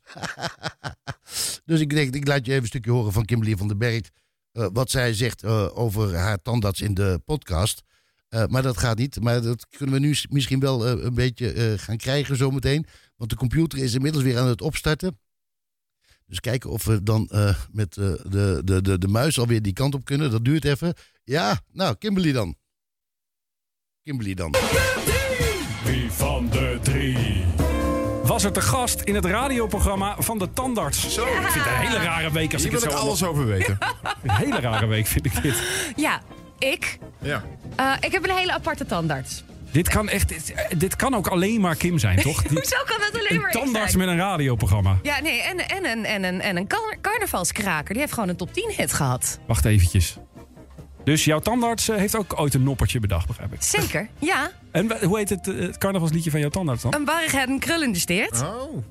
dus 1.64 1.80
ik 1.80 1.90
denk, 1.90 2.14
ik 2.14 2.26
laat 2.26 2.46
je 2.46 2.50
even 2.50 2.62
een 2.62 2.68
stukje 2.68 2.90
horen 2.90 3.12
van 3.12 3.24
Kimberly 3.24 3.56
van 3.56 3.68
der 3.68 3.76
Bergt. 3.76 4.10
eh, 4.52 4.66
wat 4.72 4.90
zij 4.90 5.14
zegt 5.14 5.42
eh, 5.42 5.78
over 5.78 6.16
haar 6.16 6.42
tandarts 6.42 6.80
in 6.80 6.94
de 6.94 7.20
podcast. 7.24 7.82
Maar 8.48 8.62
dat 8.62 8.78
gaat 8.78 8.98
niet. 8.98 9.20
Maar 9.20 9.42
dat 9.42 9.66
kunnen 9.68 9.94
we 9.94 10.00
nu 10.00 10.16
misschien 10.30 10.60
wel 10.60 10.86
een 10.86 11.14
beetje 11.14 11.78
gaan 11.78 11.96
krijgen 11.96 12.36
zometeen. 12.36 12.86
Want 13.16 13.30
de 13.30 13.36
computer 13.36 13.78
is 13.78 13.94
inmiddels 13.94 14.24
weer 14.24 14.38
aan 14.38 14.46
het 14.48 14.60
opstarten. 14.60 15.18
Dus 16.26 16.40
kijken 16.40 16.70
of 16.70 16.84
we 16.84 17.02
dan 17.02 17.28
met 17.70 17.94
de, 17.94 18.24
de, 18.64 18.80
de, 18.82 18.98
de 18.98 19.08
muis 19.08 19.38
alweer 19.38 19.62
die 19.62 19.72
kant 19.72 19.94
op 19.94 20.04
kunnen. 20.04 20.30
Dat 20.30 20.44
duurt 20.44 20.64
even. 20.64 20.94
Ja, 21.24 21.60
nou, 21.72 21.96
Kimberly 21.96 22.32
dan. 22.32 22.56
Kimberly 24.02 24.34
dan. 24.34 24.54
Wie 25.88 26.10
van 26.10 26.48
de 26.50 26.78
drie 26.82 27.44
was 28.22 28.44
er 28.44 28.52
te 28.52 28.60
gast 28.60 29.00
in 29.00 29.14
het 29.14 29.24
radioprogramma 29.24 30.16
van 30.18 30.38
de 30.38 30.52
tandarts? 30.52 31.14
Zo, 31.14 31.24
ik 31.24 31.28
vind 31.32 31.64
het 31.64 31.66
een 31.66 31.80
hele 31.88 32.04
rare 32.04 32.30
week 32.30 32.52
als 32.52 32.62
Hier 32.62 32.72
ik 32.72 32.78
wil 32.78 32.88
het 32.88 32.92
ik 32.92 32.98
zo 32.98 33.04
alles 33.06 33.24
over 33.24 33.46
weten. 33.46 33.78
Een 34.22 34.30
hele 34.30 34.60
rare 34.60 34.86
week 34.86 35.06
vind 35.06 35.26
ik 35.26 35.42
dit. 35.42 35.54
Ja, 35.96 36.20
ik. 36.58 36.98
Ja. 37.20 37.44
Eh, 37.76 37.92
ik 38.00 38.12
heb 38.12 38.28
een 38.28 38.36
hele 38.36 38.52
aparte 38.52 38.86
tandarts. 38.86 39.44
Dit 39.70 39.88
kan 39.88 40.08
echt, 40.08 40.28
dit, 40.28 40.54
dit 40.76 40.96
kan 40.96 41.14
ook 41.14 41.26
alleen 41.26 41.60
maar 41.60 41.76
Kim 41.76 41.98
zijn, 41.98 42.20
toch? 42.22 42.42
Die- 42.46 42.56
Hoezo 42.58 42.76
kan 42.86 42.98
dat 43.00 43.20
alleen 43.20 43.30
een 43.34 43.40
maar 43.40 43.50
ik 43.50 43.56
tandarts 43.56 43.92
zijn? 43.92 44.04
met 44.04 44.08
een 44.14 44.20
radioprogramma. 44.20 44.98
Ja, 45.02 45.20
nee, 45.20 45.42
en, 45.42 45.58
en, 45.68 45.84
en, 45.84 46.04
en, 46.04 46.24
en, 46.24 46.40
en 46.40 46.56
een 46.56 46.66
carnavalskraker. 47.00 47.92
Die 47.92 48.02
heeft 48.02 48.12
gewoon 48.14 48.28
een 48.28 48.36
top 48.36 48.52
10 48.52 48.72
hit 48.76 48.92
gehad. 48.92 49.38
Wacht 49.46 49.64
eventjes. 49.64 50.16
Dus 51.08 51.24
jouw 51.24 51.38
tandarts 51.38 51.88
eh, 51.88 51.96
heeft 51.96 52.16
ook 52.16 52.40
ooit 52.40 52.54
een 52.54 52.62
noppertje 52.62 53.00
bedacht, 53.00 53.26
begrijp 53.26 53.52
ik. 53.52 53.62
Zeker, 53.62 54.08
ja. 54.18 54.50
En 54.70 55.04
hoe 55.04 55.18
heet 55.18 55.28
het, 55.28 55.48
eh, 55.48 55.58
het 55.58 55.78
carnavalsliedje 55.78 56.30
van 56.30 56.40
jouw 56.40 56.48
tandarts 56.48 56.82
dan? 56.82 56.94
Een 56.94 57.04
barrigheid 57.04 57.48
en 57.48 57.58
krul 57.58 57.82
in 57.82 57.92
de 57.92 57.98
steert. 57.98 58.42
Oh. 58.42 58.84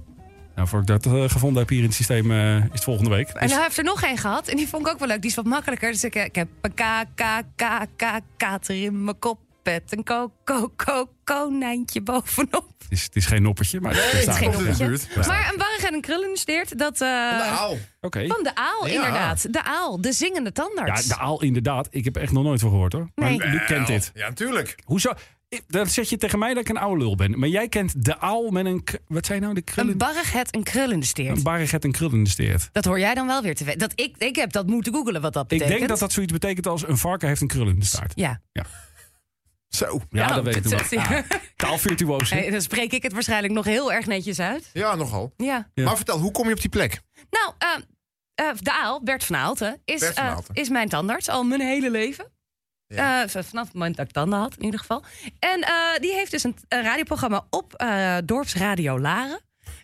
Nou, 0.58 0.70
voor 0.70 0.80
ik 0.80 0.86
dat 0.88 1.06
eh, 1.06 1.30
gevonden 1.30 1.60
heb 1.60 1.70
hier 1.70 1.80
in 1.80 1.86
het 1.86 1.94
systeem, 1.94 2.32
eh, 2.32 2.56
is 2.56 2.64
het 2.72 2.84
volgende 2.84 3.10
week. 3.10 3.28
En 3.28 3.42
Dus- 3.48 3.52
hij 3.56 3.64
heeft 3.64 3.78
er 3.78 3.84
nog 3.84 4.04
één 4.04 4.18
gehad. 4.18 4.48
En 4.48 4.58
die 4.58 4.68
vond 4.68 4.88
ik 4.88 4.94
ook 4.94 5.00
wel 5.00 5.08
leuk. 5.08 5.22
Die 5.22 5.30
is 5.30 5.36
wat 5.36 5.46
makkelijker. 5.46 5.92
Dus 5.92 6.04
ik, 6.04 6.16
ik 6.16 6.36
heb 6.36 6.48
een 6.62 6.74
k, 6.74 6.84
k, 7.16 7.24
k, 7.56 7.64
k, 7.96 8.20
kater 8.38 8.84
in 8.84 9.04
mijn 9.04 9.20
kop. 9.20 9.40
Pet 9.68 9.84
een 9.98 10.04
ko, 10.04 10.32
ko, 10.44 10.72
ko, 10.76 11.10
konijntje 11.24 12.02
bovenop. 12.02 12.66
het, 12.78 12.88
is, 12.90 13.04
het 13.04 13.16
is 13.16 13.26
geen 13.26 13.42
noppertje, 13.42 13.80
maar 13.82 13.94
het 13.96 14.12
Het 14.12 14.28
is 14.28 14.36
geen 14.36 14.52
de 14.52 14.58
noppertje. 14.58 14.86
buurt. 14.88 15.28
Maar 15.28 15.50
een 15.52 15.58
barrigheid 15.58 15.94
en 15.94 16.02
krul 16.02 16.24
in 16.24 16.34
de 16.34 16.40
steert, 16.40 16.78
dat... 16.80 17.02
eh, 17.02 17.08
Nou, 17.10 17.78
Oké. 18.02 18.28
Van 18.28 18.44
de 18.44 18.56
aal, 18.56 18.88
Ja. 18.88 18.94
inderdaad. 18.94 19.54
De 19.54 19.64
aal, 19.64 20.02
de 20.02 20.12
zingende 20.14 20.52
Ja, 20.54 20.64
tandarts. 20.64 21.06
de 21.08 21.18
aal 21.18 21.42
inderdaad. 21.42 21.88
Ik 21.90 22.04
heb 22.04 22.16
echt 22.16 22.32
nog 22.32 22.44
nooit 22.44 22.60
van 22.60 22.70
gehoord 22.70 22.94
hoor. 22.94 23.10
Maar 23.16 23.30
Nee. 23.30 23.48
Luc 23.50 23.66
kent 23.66 23.88
dit. 23.88 24.12
Ja, 24.14 24.28
natuurlijk. 24.28 24.76
Hoezo? 24.86 25.12
Ik- 25.50 25.64
Dan 25.68 25.88
zeg 25.88 26.10
je 26.10 26.18
tegen 26.18 26.40
mij 26.40 26.54
dat 26.54 26.64
ik 26.64 26.70
een 26.70 26.78
oude 26.78 27.04
lul 27.04 27.16
ben. 27.16 27.40
Maar 27.40 27.50
jij 27.50 27.68
kent 27.68 28.06
de 28.06 28.20
aal 28.20 28.50
met 28.50 28.66
een... 28.66 28.84
Wat 29.08 29.26
zei 29.26 29.40
nou? 29.40 29.54
De 29.54 29.62
krullen? 29.62 29.92
Een 29.92 29.98
barrigheid 29.98 30.50
en 30.52 30.64
krul 30.64 30.92
in 30.92 31.00
de 31.00 31.06
steert. 31.06 31.38
Een 31.38 31.44
barriget 31.44 31.84
en 31.84 31.92
krul 31.92 32.12
in 32.12 32.24
de 32.24 32.30
steert. 32.30 32.70
Dat 32.72 32.86
hoor 32.86 33.00
jij 33.00 33.14
dan 33.14 33.28
wel 33.28 33.42
weer 33.42 33.56
te 33.56 33.64
weten. 33.64 33.80
Dat 33.80 33.92
ik, 33.96 34.16
ik 34.18 34.36
heb 34.36 34.52
dat 34.52 34.68
moeten 34.68 34.94
googelen 34.94 35.22
wat 35.22 35.34
dat 35.34 35.44
Ik 35.44 35.50
betekent. 35.50 35.78
denk 35.78 35.90
dat 35.90 36.00
dat 36.00 36.12
zoiets 36.12 36.34
betekent 36.34 36.68
als 36.68 36.88
een 36.88 36.98
varken 36.98 37.28
heeft 37.28 37.42
een 37.42 37.48
krul 37.48 37.68
in 37.68 37.80
de 37.80 37.86
staart. 37.86 38.12
Ja. 38.16 38.40
Zo. 39.70 40.02
Ja, 40.10 40.28
dat 40.28 40.44
weet 40.44 40.56
ik 40.56 40.64
nog 40.64 40.90
wel. 40.90 41.00
Ja, 41.02 41.24
Taalvirtuoos. 41.56 42.30
hè? 42.30 42.38
Hey, 42.40 42.50
dan 42.50 42.62
spreek 42.62 42.92
ik 42.92 43.04
het 43.04 43.14
waarschijnlijk 43.14 43.54
nog 43.54 43.66
heel 43.66 43.94
erg 43.94 44.06
netjes 44.06 44.40
uit. 44.40 44.70
Ja, 44.74 44.96
nogal. 44.96 45.34
Ja. 45.38 45.70
Ja. 45.74 45.84
Maar 45.84 45.96
vertel, 45.96 46.20
hoe 46.20 46.32
kom 46.32 46.48
je 46.48 46.54
op 46.54 46.60
die 46.62 46.70
plek? 46.70 47.02
Nou, 47.30 47.54
eh, 47.58 48.48
eh, 48.50 48.56
de 48.60 48.72
aal, 48.74 49.04
Bert 49.04 49.24
van 49.24 49.36
Aalten, 49.36 49.82
is, 49.86 50.00
Bert 50.00 50.14
van 50.14 50.24
eh, 50.26 50.32
Aalten. 50.32 50.56
is 50.56 50.70
mijn 50.70 50.90
tandarts 50.90 51.30
al 51.30 51.44
mijn 51.44 51.62
hele 51.62 51.90
leven. 51.92 52.32
Ja. 52.88 53.22
Eh, 53.24 53.30
v- 53.30 53.46
vanaf 53.50 53.66
het 53.66 53.74
moment 53.74 53.96
dat 53.98 54.06
ik 54.08 54.12
tanden 54.12 54.40
had, 54.40 54.56
in 54.58 54.64
ieder 54.64 54.80
geval. 54.80 55.04
En 55.40 55.62
eh, 55.62 55.74
die 56.02 56.14
heeft 56.14 56.32
dus 56.32 56.44
een, 56.44 56.56
een 56.68 56.82
radioprogramma 56.84 57.46
op 57.50 57.74
eh 57.74 58.18
Dorpsradio 58.26 59.00
Laren. 59.00 59.40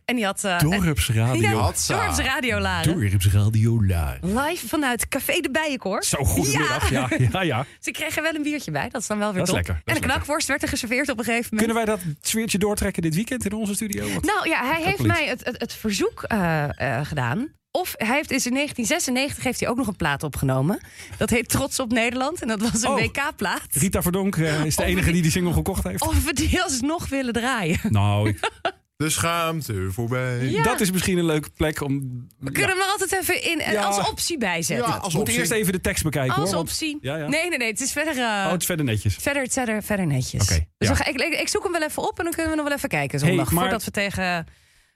En 0.05 0.15
die 0.15 0.25
had... 0.25 0.43
eh, 0.43 0.59
Dorpsradio. 0.59 1.41
Ja. 1.41 1.51
Dorpsradio 1.87 2.59
Laren. 2.59 3.09
Dorpsradio 3.11 3.85
Laar. 3.85 4.17
Live 4.21 4.67
vanuit 4.67 5.07
Café 5.07 5.39
de 5.39 5.51
Bijenkoor. 5.51 6.03
Zo, 6.03 6.23
goedemiddag. 6.23 6.89
Ja, 6.89 7.09
ja, 7.31 7.41
ja. 7.41 7.65
Ze 7.79 7.91
kregen 7.91 8.23
wel 8.23 8.35
een 8.35 8.43
biertje 8.43 8.71
bij, 8.71 8.89
dat 8.89 9.01
is 9.01 9.07
dan 9.07 9.17
wel 9.17 9.33
weer 9.33 9.45
Dat 9.45 9.47
is 9.47 9.53
top. 9.53 9.65
lekker, 9.67 9.81
dat 9.85 9.95
en 9.95 10.03
een 10.03 10.09
knakworst 10.09 10.47
werd 10.47 10.61
er 10.61 10.67
geserveerd 10.67 11.09
op 11.09 11.17
een 11.19 11.23
gegeven 11.23 11.47
moment. 11.51 11.71
Kunnen 11.73 11.85
wij 11.95 11.95
dat 12.13 12.15
sfeertje 12.21 12.57
doortrekken 12.57 13.01
dit 13.01 13.15
weekend 13.15 13.45
in 13.45 13.53
onze 13.53 13.73
studio? 13.73 14.07
Nou 14.21 14.49
ja, 14.49 14.65
hij 14.65 14.83
heeft 14.83 15.01
mij 15.03 15.25
het, 15.27 15.45
het, 15.45 15.59
het 15.61 15.73
verzoek 15.73 16.23
eh, 16.23 16.97
eh, 16.99 17.05
gedaan. 17.05 17.47
Of 17.71 17.93
hij 17.97 18.15
heeft 18.15 18.31
is 18.31 18.45
in 18.45 18.53
1996 18.53 19.43
heeft 19.43 19.59
hij 19.59 19.69
ook 19.69 19.77
nog 19.77 19.87
een 19.87 19.95
plaat 19.95 20.23
opgenomen. 20.23 20.79
Dat 21.17 21.29
heet 21.29 21.49
Trots 21.49 21.79
op 21.79 21.91
Nederland. 21.91 22.41
En 22.41 22.47
dat 22.47 22.61
was 22.61 22.81
een 22.81 22.89
Oh. 22.89 22.95
WK-plaat. 22.95 23.61
Rita 23.71 24.01
Verdonk 24.01 24.35
is 24.35 24.75
de 24.75 24.81
Of 24.81 24.87
enige 24.87 25.03
die- 25.05 25.13
die 25.13 25.21
die 25.21 25.31
single 25.31 25.53
gekocht 25.53 25.83
heeft. 25.83 26.01
Of 26.07 26.23
we 26.23 26.33
die 26.33 26.61
alsnog 26.61 27.09
willen 27.09 27.33
draaien. 27.33 27.79
Nou, 27.89 28.29
ik- 28.29 28.39
De 29.03 29.09
schaamte 29.09 29.87
voorbij. 29.91 30.39
Ja. 30.49 30.63
dat 30.63 30.79
is 30.81 30.91
misschien 30.91 31.17
een 31.17 31.25
leuke 31.25 31.49
plek 31.49 31.81
om... 31.81 31.99
We 32.39 32.51
kunnen 32.51 32.69
hem 32.71 32.79
er 32.79 32.91
altijd 32.91 33.11
even 33.21 33.43
in, 33.43 33.71
Ja. 33.73 33.83
als 33.83 34.09
optie 34.09 34.37
bijzetten. 34.37 34.87
Ja, 34.87 34.95
als 34.97 35.13
Moet 35.13 35.21
optie. 35.21 35.39
eerst 35.39 35.51
even 35.51 35.71
de 35.73 35.81
tekst 35.81 36.03
bekijken 36.03 36.35
als 36.35 36.43
hoor. 36.45 36.53
want- 36.55 36.69
optie. 36.69 36.97
Ja, 37.01 37.15
ja. 37.17 37.27
Nee, 37.27 37.49
nee, 37.49 37.57
nee. 37.57 37.67
Het 37.67 37.81
is 37.81 37.91
verder, 37.91 38.17
eh, 38.17 38.23
Oh, 38.45 38.51
het 38.51 38.59
is 38.61 38.65
verder 38.67 38.85
netjes. 38.85 39.15
verder, 39.15 39.47
verder, 39.49 39.83
verder 39.83 40.05
netjes. 40.07 40.41
Oké, 40.41 40.65
dus 40.77 40.87
ja. 40.87 40.95
we 40.95 41.03
gaan- 41.03 41.13
ik, 41.13 41.21
ik, 41.21 41.39
ik 41.39 41.47
zoek 41.47 41.63
hem 41.63 41.71
wel 41.71 41.81
even 41.83 42.03
op 42.09 42.17
en 42.17 42.23
dan 42.23 42.33
kunnen 42.33 42.51
we 42.51 42.57
nog 42.57 42.67
wel 42.67 42.77
even 42.77 42.89
kijken 42.89 43.19
zondag. 43.19 43.45
Hey, 43.45 43.53
maar- 43.53 43.63
Voordat 43.63 43.83
we 43.83 43.91
tegen 43.91 44.47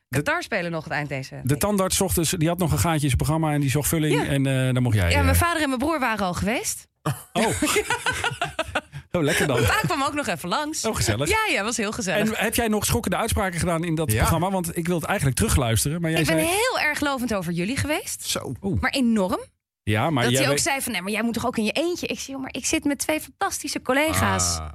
Qatar 0.09 0.43
spelen 0.43 0.71
nog 0.71 0.83
het 0.83 0.93
eind 0.93 1.09
deze 1.09 1.35
De 1.35 1.41
week. 1.43 1.59
tandarts 1.59 1.97
zocht 1.97 2.15
dus, 2.15 2.29
die 2.29 2.47
had 2.47 2.57
nog 2.57 2.71
een 2.71 2.77
gaatje 2.79 2.93
in 2.93 2.99
zijn 2.99 3.15
programma 3.17 3.53
en 3.53 3.61
die 3.61 3.69
zocht 3.69 3.87
vulling. 3.89 4.13
Ja. 4.13 4.25
En 4.25 4.45
eh 4.67 4.73
dan 4.73 4.83
mocht 4.83 4.95
jij. 4.95 5.09
Ja, 5.11 5.17
eh, 5.17 5.23
mijn 5.23 5.35
vader 5.35 5.61
en 5.61 5.67
mijn 5.67 5.79
broer 5.79 5.99
waren 5.99 6.25
al 6.25 6.33
geweest. 6.33 6.87
Oh. 7.03 7.13
oh, 9.17 9.23
lekker 9.23 9.47
dan. 9.47 9.61
Pa 9.65 9.79
kwam 9.85 10.03
ook 10.03 10.13
nog 10.13 10.27
even 10.27 10.49
langs. 10.49 10.85
Oh, 10.85 10.95
gezellig. 10.95 11.29
Ja, 11.29 11.37
ja, 11.53 11.63
was 11.63 11.77
heel 11.77 11.91
gezellig. 11.91 12.31
En 12.31 12.43
heb 12.43 12.55
jij 12.55 12.67
nog 12.67 12.85
schokkende 12.85 13.17
uitspraken 13.17 13.59
gedaan 13.59 13.83
in 13.83 13.95
dat 13.95 14.11
Ja. 14.11 14.17
programma? 14.17 14.49
Want 14.51 14.77
ik 14.77 14.87
wil 14.87 14.95
het 14.95 15.05
eigenlijk 15.05 15.37
terugluisteren. 15.37 16.01
Maar 16.01 16.11
jij 16.11 16.19
ik 16.19 16.25
ben 16.27 16.37
heel 16.37 16.79
erg 16.79 16.99
lovend 16.99 17.33
over 17.33 17.51
jullie 17.53 17.77
geweest. 17.77 18.25
Zo. 18.25 18.53
Maar 18.79 18.91
enorm. 18.91 19.39
Ja, 19.83 20.09
maar 20.09 20.23
dat 20.23 20.31
jij 20.31 20.41
hij 20.41 20.49
ook 20.49 20.55
weet- 20.55 20.65
zei 20.65 20.81
van, 20.81 20.91
nee, 20.91 21.01
maar 21.01 21.11
jij 21.11 21.23
moet 21.23 21.33
toch 21.33 21.45
ook 21.45 21.57
in 21.57 21.63
je 21.63 21.71
eentje? 21.71 22.07
Ik 22.07 22.19
zie, 22.19 22.33
joh, 22.33 22.41
maar 22.41 22.53
ik 22.53 22.65
zit 22.65 22.83
met 22.83 22.97
twee 22.99 23.19
fantastische 23.21 23.81
collega's. 23.81 24.57
Ah. 24.57 24.71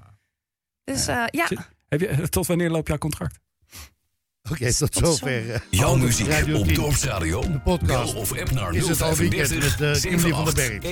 Dus 0.85 1.07
eh, 1.07 1.25
ja, 1.31 1.47
Zit- 1.47 1.59
heb 1.89 2.01
je, 2.01 2.29
tot 2.29 2.47
wanneer 2.47 2.71
loopt 2.71 2.89
jouw 2.89 2.99
contract? 2.99 3.39
Oké, 4.51 4.75
tot 4.75 4.95
zover. 4.95 5.51
eh, 5.51 5.61
Jouw 5.71 5.97
muziek 5.97 6.27
Radio 6.29 6.59
op 6.59 6.65
10. 6.67 6.75
Dorpsradio. 6.75 7.41
De 7.41 7.61
podcast. 7.61 8.13
Bel 8.13 8.21
of 8.21 8.39
app 8.41 8.51
naar 8.51 8.75
Is 8.75 8.89
het 8.89 9.03
al 9.03 9.15
weekend 9.15 9.49
035 9.49 9.79
met, 9.81 9.97
eh, 9.97 10.03
Kimberly 10.11 10.35
van 10.35 10.45
den 10.45 10.55
Berg. 10.55 10.83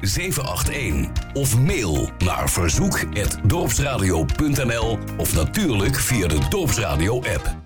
781 0.00 1.10
Of 1.32 1.58
mail 1.58 2.10
naar 2.18 2.50
verzoek.dorpsradio.nl 2.50 4.98
Of 5.18 5.34
natuurlijk 5.34 5.96
via 5.96 6.26
de 6.26 6.38
Dorpsradio 6.48 7.16
app. 7.16 7.56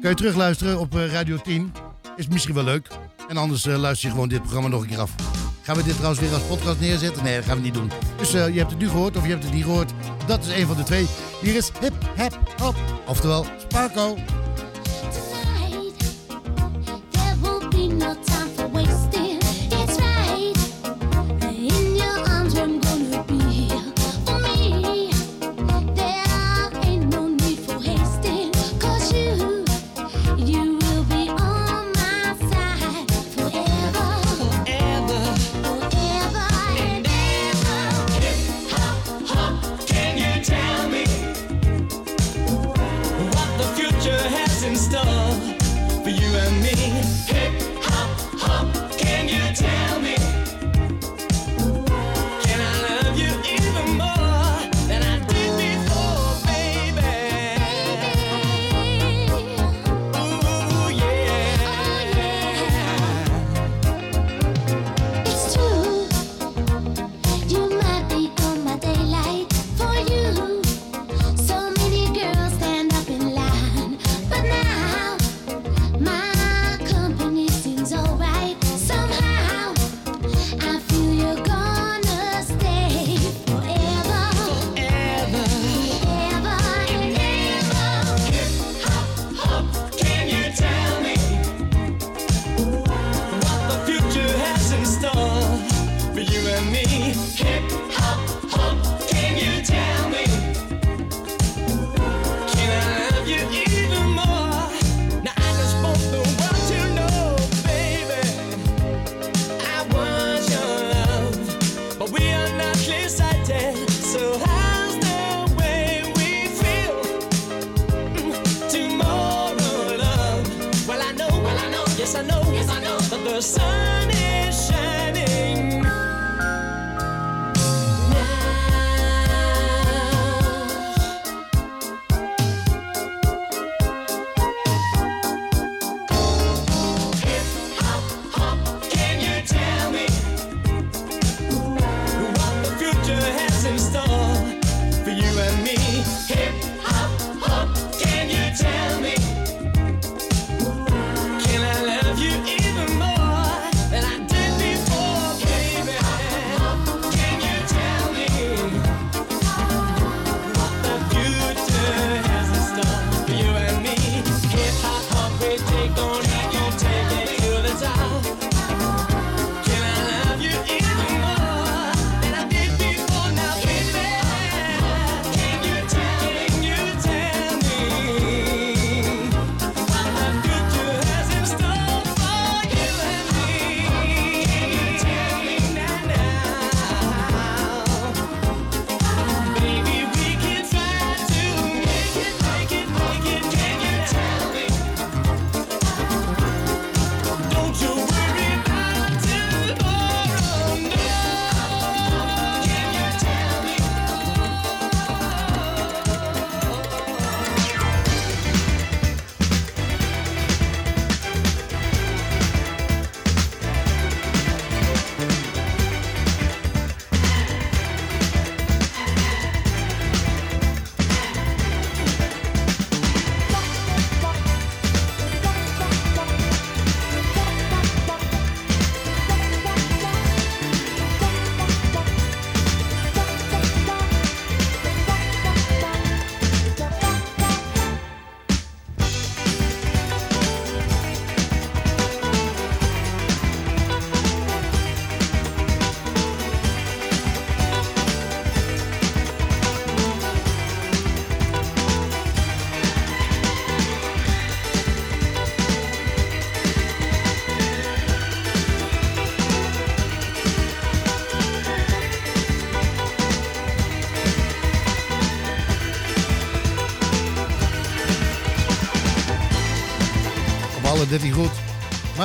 Kan 0.00 0.10
je 0.10 0.14
terugluisteren 0.14 0.78
op 0.78 0.96
eh, 0.96 1.12
Radio 1.12 1.36
10. 1.36 1.72
Is 2.16 2.28
misschien 2.28 2.54
wel 2.54 2.64
leuk. 2.64 2.88
En 3.28 3.36
anders 3.36 3.66
eh, 3.66 3.76
luister 3.76 4.08
je 4.08 4.14
gewoon 4.14 4.28
dit 4.28 4.40
programma 4.40 4.68
nog 4.68 4.82
een 4.82 4.88
keer 4.88 5.00
af. 5.00 5.14
Gaan 5.62 5.76
we 5.76 5.82
dit 5.82 5.94
trouwens 5.94 6.20
weer 6.20 6.32
als 6.32 6.42
podcast 6.42 6.80
neerzetten? 6.80 7.24
Nee, 7.24 7.36
dat 7.36 7.44
gaan 7.44 7.56
we 7.56 7.62
niet 7.62 7.74
doen. 7.74 7.90
Dus 8.16 8.34
eh, 8.34 8.48
je 8.48 8.58
hebt 8.58 8.70
het 8.70 8.80
nu 8.80 8.88
gehoord 8.88 9.16
of 9.16 9.22
je 9.22 9.30
hebt 9.30 9.44
het 9.44 9.52
niet 9.52 9.64
gehoord. 9.64 9.92
Dat 10.26 10.44
is 10.44 10.60
een 10.60 10.66
van 10.66 10.76
de 10.76 10.82
twee. 10.82 11.06
Hier 11.42 11.56
is 11.56 11.70
Hip 11.80 11.94
Hap 12.16 12.38
Hop. 12.60 12.74
Oftewel 13.06 13.46
Sparko. 13.58 14.16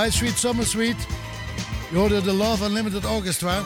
My 0.01 0.09
Sweet 0.09 0.37
Summer 0.37 0.65
Sweet. 0.65 0.95
Je 1.91 1.97
hoorde 1.97 2.21
de 2.21 2.33
Love 2.33 2.65
Unlimited 2.65 3.05
Orchestra. 3.05 3.63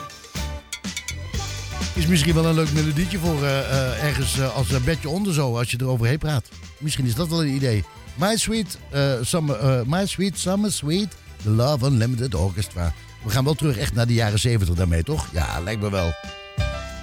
Is 1.94 2.06
misschien 2.06 2.34
wel 2.34 2.44
een 2.46 2.54
leuk 2.54 2.72
melodietje 2.72 3.18
voor 3.18 3.44
eh, 3.44 3.58
eh, 3.58 4.04
ergens 4.04 4.38
eh, 4.38 4.54
als 4.56 4.70
een 4.70 4.84
bedje 4.84 5.08
onder 5.08 5.34
zo, 5.34 5.56
als 5.56 5.70
je 5.70 5.76
er 5.76 5.88
overheen 5.88 6.18
praat. 6.18 6.48
Misschien 6.78 7.06
is 7.06 7.14
dat 7.14 7.28
wel 7.28 7.42
een 7.42 7.54
idee. 7.54 7.84
My 8.14 8.36
Sweet, 8.36 8.78
summer, 9.20 9.82
My 9.86 10.06
Sweet 10.06 10.38
Summer 10.38 10.72
Sweet, 10.72 11.16
The 11.42 11.50
Love 11.50 11.86
Unlimited 11.86 12.34
Orchestra. 12.34 12.92
We 13.24 13.30
gaan 13.30 13.44
wel 13.44 13.54
terug 13.54 13.76
echt 13.76 13.94
naar 13.94 14.06
de 14.06 14.14
jaren 14.14 14.38
70 14.38 14.74
daarmee, 14.74 15.02
toch? 15.02 15.28
Ja, 15.32 15.60
lijkt 15.60 15.82
me 15.82 15.90
wel. 15.90 16.12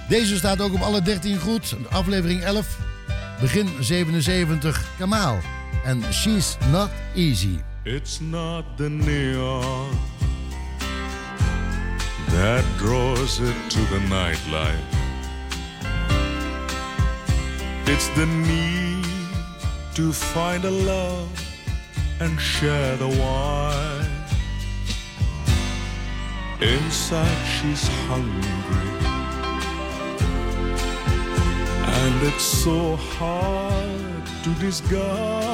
Deze 0.08 0.36
staat 0.36 0.60
ook 0.60 0.74
op 0.74 0.80
alle 0.80 1.02
13 1.02 1.38
goed. 1.38 1.76
Aflevering 1.90 2.42
11, 2.42 2.78
begin 3.40 3.68
77, 3.80 4.84
Kamaal. 4.98 5.38
En 5.84 6.02
She's 6.12 6.56
Not 6.70 6.88
Easy. 7.14 7.58
It's 7.86 8.18
not 8.18 8.78
the 8.78 8.88
neon 8.88 9.98
that 12.28 12.64
draws 12.78 13.40
it 13.40 13.54
to 13.72 13.80
the 13.92 13.98
nightlife. 14.08 14.78
It's 17.86 18.08
the 18.16 18.24
need 18.24 19.04
to 19.96 20.12
find 20.14 20.64
a 20.64 20.70
love 20.70 21.28
and 22.20 22.40
share 22.40 22.96
the 22.96 23.08
wine. 23.08 24.06
Inside 26.62 27.44
she's 27.44 27.86
hungry, 28.08 28.88
and 32.00 32.22
it's 32.28 32.44
so 32.44 32.96
hard 32.96 34.26
to 34.42 34.54
disguise, 34.54 35.53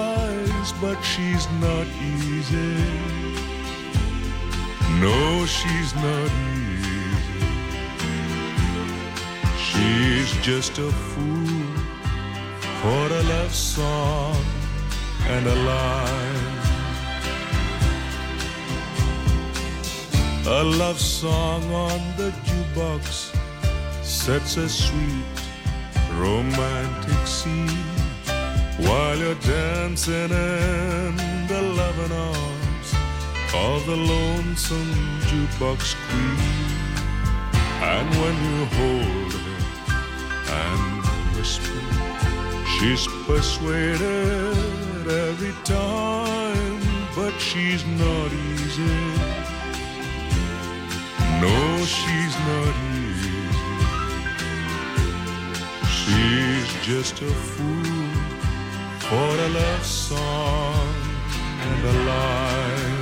but 0.81 0.99
she's 1.03 1.47
not 1.61 1.87
easy. 2.01 2.77
No, 4.99 5.45
she's 5.47 5.95
not 5.95 6.31
easy. 6.57 7.41
She's 9.59 10.33
just 10.43 10.79
a 10.79 10.91
fool 10.91 11.67
for 12.81 13.15
a 13.15 13.23
love 13.35 13.55
song 13.55 14.37
and 15.27 15.47
a 15.47 15.55
line. 15.55 16.61
A 20.47 20.65
love 20.65 20.99
song 20.99 21.63
on 21.73 22.01
the 22.17 22.31
jukebox 22.47 23.37
sets 24.03 24.57
a 24.57 24.69
sweet 24.69 25.25
romantic 26.19 27.27
scene 27.27 28.00
while 28.87 29.17
you're 29.17 29.35
dancing 29.37 30.31
in 30.31 31.17
the 31.47 31.63
loving 31.81 32.13
arms 32.13 32.89
of 33.55 33.87
the 33.87 33.97
lonesome 33.97 34.93
jukebox 35.29 35.95
queen. 36.09 36.71
And 37.83 38.09
when 38.21 38.37
you 38.49 38.65
hold 38.79 39.33
her 39.33 39.61
and 40.63 41.05
whisper, 41.37 41.81
she's 42.79 43.07
persuaded 43.27 44.57
every 45.29 45.55
time, 45.65 46.81
but 47.17 47.35
she's 47.39 47.85
not 47.87 48.33
easy. 48.33 49.01
No, 51.41 51.85
she's 51.85 52.35
not 52.51 52.75
easy. 52.97 53.41
She's 56.01 56.69
just 56.87 57.23
a 57.23 57.33
fool 57.51 57.90
for 59.11 59.17
a 59.17 59.49
love 59.49 59.85
song 59.85 60.95
and 61.67 61.85
a 61.85 61.95
line. 62.11 63.01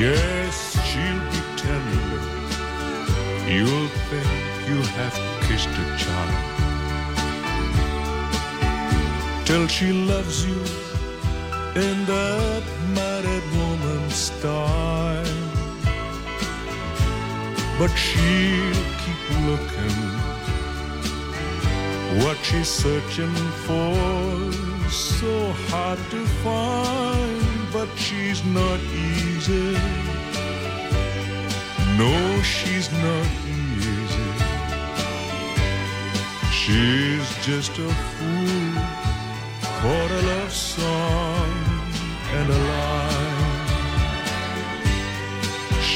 Yes, 0.00 0.56
she'll 0.88 1.24
be 1.32 1.40
tender. 1.60 2.20
You'll 3.54 3.88
think 4.08 4.30
you 4.66 4.80
have 4.96 5.16
kissed 5.46 5.68
a 5.68 5.86
child. 6.02 6.44
Till 9.44 9.66
she 9.68 9.92
loves 9.92 10.46
you 10.46 10.60
in 11.76 12.06
the 12.06 12.73
but 17.78 17.88
she'll 17.96 18.84
keep 19.02 19.22
looking. 19.46 19.98
What 22.22 22.36
she's 22.42 22.68
searching 22.68 23.34
for 23.64 24.52
so 24.90 25.52
hard 25.70 25.98
to 26.10 26.24
find, 26.44 27.72
but 27.72 27.88
she's 27.96 28.44
not 28.44 28.78
easy. 28.80 29.72
No, 31.96 32.42
she's 32.42 32.92
not 32.92 33.26
easy. 33.48 34.30
She's 36.52 37.28
just 37.46 37.72
a 37.78 37.90
fool 38.14 38.72
for 39.80 40.04
a 40.18 40.22
love 40.32 40.52
song 40.52 41.50
and 42.34 42.50
a 42.50 42.58
lie. 42.58 43.23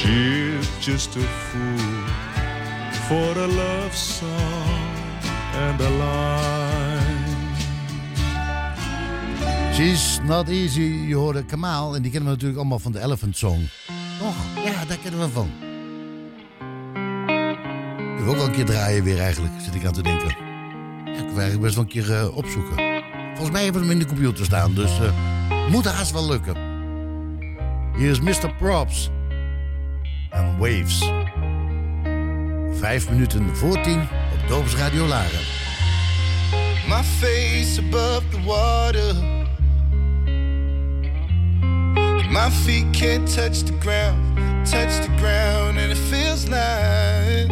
She's 0.09 0.67
just 0.79 1.15
a 1.15 1.19
fool 1.19 2.07
for 3.07 3.39
a 3.39 3.47
love 3.47 3.95
song 3.95 4.95
and 5.53 5.81
a 5.81 5.89
line. 5.89 7.53
She's 9.73 10.19
Not 10.23 10.47
Easy. 10.47 11.05
Je 11.07 11.15
hoorde 11.15 11.43
Kamaal 11.45 11.95
en 11.95 12.01
die 12.01 12.11
kennen 12.11 12.29
we 12.29 12.35
natuurlijk 12.35 12.59
allemaal 12.59 12.79
van 12.79 12.91
de 12.91 12.99
Elephant 12.99 13.37
Song. 13.37 13.69
Toch? 14.19 14.35
Ja, 14.65 14.85
daar 14.85 14.97
kennen 14.97 15.19
we 15.19 15.29
van. 15.29 15.49
Ik 18.17 18.23
wil 18.23 18.29
ook 18.29 18.37
wel 18.37 18.45
een 18.45 18.51
keer 18.51 18.65
draaien 18.65 19.03
weer 19.03 19.19
eigenlijk, 19.19 19.53
zit 19.61 19.75
ik 19.75 19.85
aan 19.85 19.93
te 19.93 20.03
denken. 20.03 20.35
Ja, 21.05 21.11
ik 21.11 21.29
wil 21.29 21.39
eigenlijk 21.39 21.61
best 21.61 21.75
wel 21.75 21.83
een 21.83 21.89
keer 21.89 22.13
eh, 22.13 22.37
opzoeken. 22.37 23.03
Volgens 23.29 23.51
mij 23.51 23.63
hebben 23.63 23.81
we 23.81 23.87
hem 23.87 23.97
in 23.97 24.07
de 24.07 24.13
computer 24.13 24.45
staan, 24.45 24.73
dus 24.73 24.99
eh 24.99 25.11
moet 25.71 25.85
haast 25.85 26.11
wel 26.11 26.27
lukken. 26.27 26.55
Hier 27.97 28.09
is 28.09 28.19
Mr. 28.19 28.53
Props 28.57 29.09
en 30.29 30.57
Waves. 30.57 31.11
Vijf 32.79 33.09
minuten 33.09 33.55
voor 33.55 33.81
tien 33.81 34.01
op 34.33 34.47
Doops 34.47 34.75
Radio 34.75 35.05
Laren. 35.05 35.39
My 36.87 37.03
face 37.03 37.79
above 37.79 38.21
the 38.29 38.41
water. 38.45 39.15
My 42.29 42.51
feet 42.51 42.85
can't 42.91 43.33
touch 43.33 43.63
the 43.63 43.73
ground, 43.79 44.37
touch 44.65 45.01
the 45.01 45.15
ground, 45.17 45.77
and 45.77 45.91
it 45.91 45.97
feels 45.97 46.47
like 46.47 47.47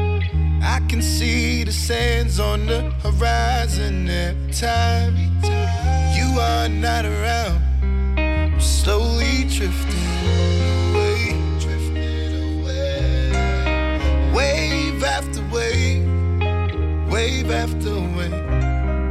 I 0.62 0.80
can 0.88 1.02
see 1.02 1.64
the 1.64 1.72
sands 1.72 2.40
on 2.40 2.66
the 2.66 2.92
horizon 3.02 4.08
every 4.08 4.52
time 4.52 5.16
you 6.16 6.40
are 6.40 6.70
not 6.70 7.06
around. 7.06 7.62
I'm 8.18 8.60
slowly 8.60 9.46
drifting 9.50 10.87
wave 17.48 17.52
after 17.52 17.96
wave. 18.16 18.34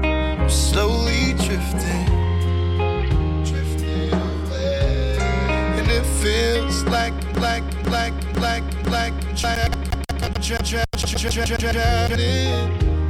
I'm 0.04 0.48
slowly 0.48 1.34
drifting, 1.34 2.06
drifting 3.44 4.12
away, 4.12 5.16
and 5.78 5.88
it 5.90 6.04
feels 6.22 6.84
like, 6.84 7.14
like, 7.36 7.64
like, 7.86 8.14
like, 8.36 8.64
like, 8.88 9.14
like, 9.48 10.42
drowning, 10.42 10.74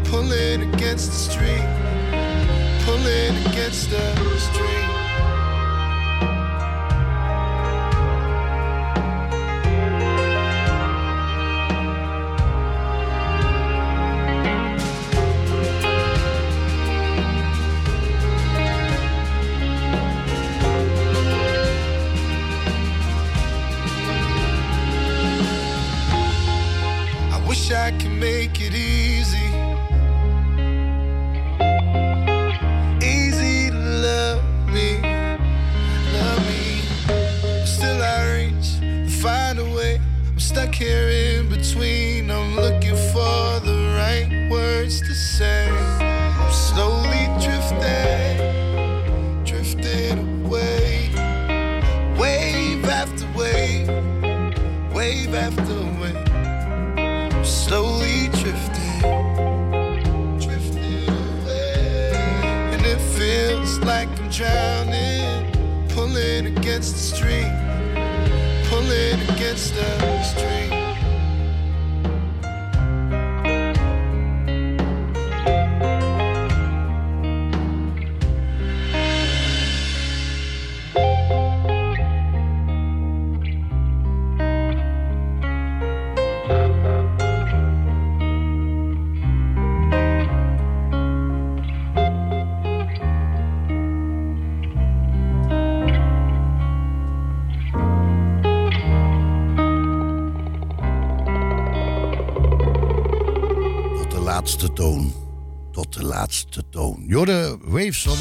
pulling 0.05 0.74
against 0.74 1.11
the 1.11 1.16
stream, 1.16 1.66
pulling 2.85 3.37
against 3.47 3.91
the 3.91 4.39
stream. 4.39 4.86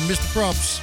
Mr. 0.07 0.19
Props. 0.33 0.81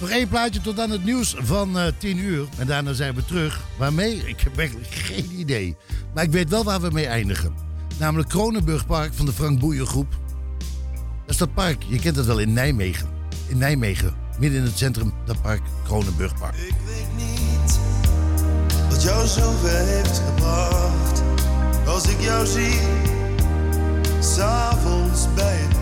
Nog 0.00 0.10
één 0.10 0.28
plaatje 0.28 0.60
tot 0.60 0.80
aan 0.80 0.90
het 0.90 1.04
nieuws 1.04 1.34
van 1.38 1.78
eh 1.78 1.86
10 1.98 2.18
uur. 2.18 2.46
En 2.58 2.66
daarna 2.66 2.92
zijn 2.92 3.14
we 3.14 3.24
terug. 3.24 3.60
Waarmee? 3.78 4.28
Ik 4.28 4.40
heb 4.40 4.58
eigenlijk 4.58 4.94
geen 5.10 5.30
idee. 5.38 5.76
Maar 6.14 6.24
ik 6.24 6.30
weet 6.30 6.48
wel 6.48 6.64
waar 6.64 6.80
we 6.80 6.90
mee 6.90 7.06
eindigen. 7.06 7.54
Namelijk 7.98 8.28
Kronenburgpark 8.28 9.14
van 9.14 9.26
de 9.26 9.32
Frank 9.32 9.60
Boeien 9.60 9.86
groep. 9.86 10.18
Dat 10.98 11.30
is 11.34 11.36
dat 11.36 11.54
park. 11.54 11.82
Je 11.88 11.98
kent 11.98 12.16
het 12.16 12.26
wel 12.26 12.38
in 12.38 12.52
Nijmegen. 12.52 13.08
In 13.46 13.58
Nijmegen. 13.58 14.14
Midden 14.38 14.58
in 14.58 14.64
het 14.64 14.78
centrum. 14.78 15.12
Dat 15.24 15.42
park 15.42 15.60
Kronenburgpark. 15.84 16.54
wat 18.88 19.02
jou 19.02 19.26
zover 19.26 19.86
heeft 19.86 20.22
gebracht. 20.26 21.22
Als 21.86 22.08
ik 22.08 22.20
jou 22.20 22.46
zie, 22.46 22.78
s'avonds 24.20 25.26
bij 25.34 25.56
het 25.56 25.75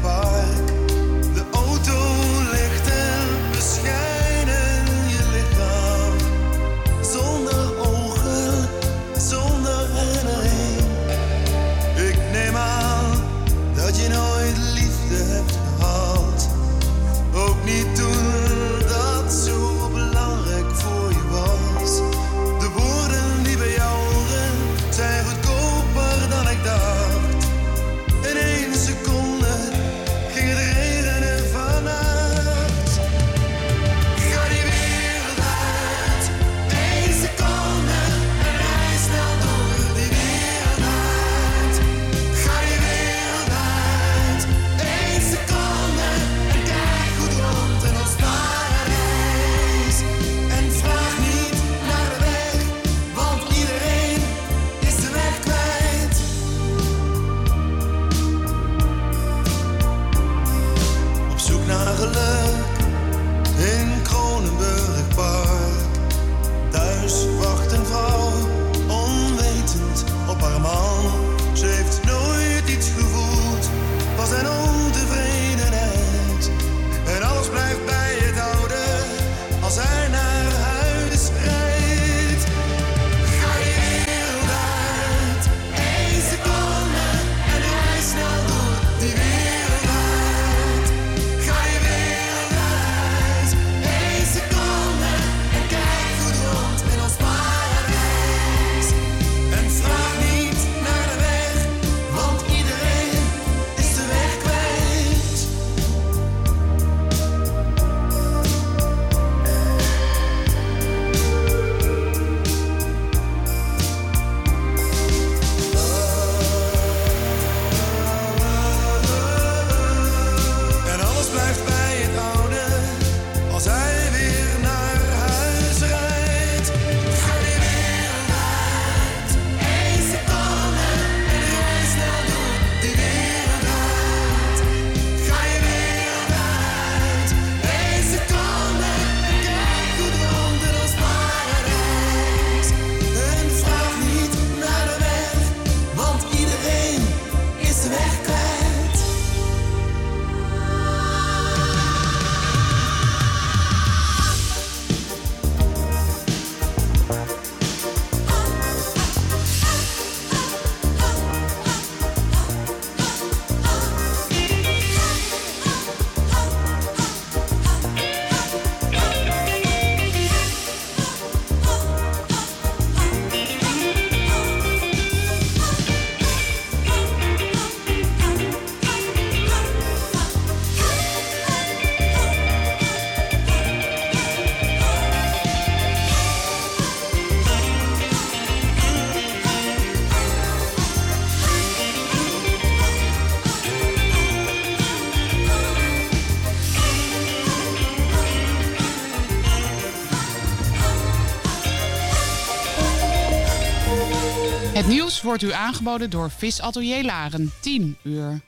wordt 205.25 205.43
u 205.43 205.53
aangeboden 205.53 206.11
door 206.11 206.31
Visatelier 206.31 207.05
Laren. 207.05 207.53
10 207.61 207.97
uur. 208.03 208.41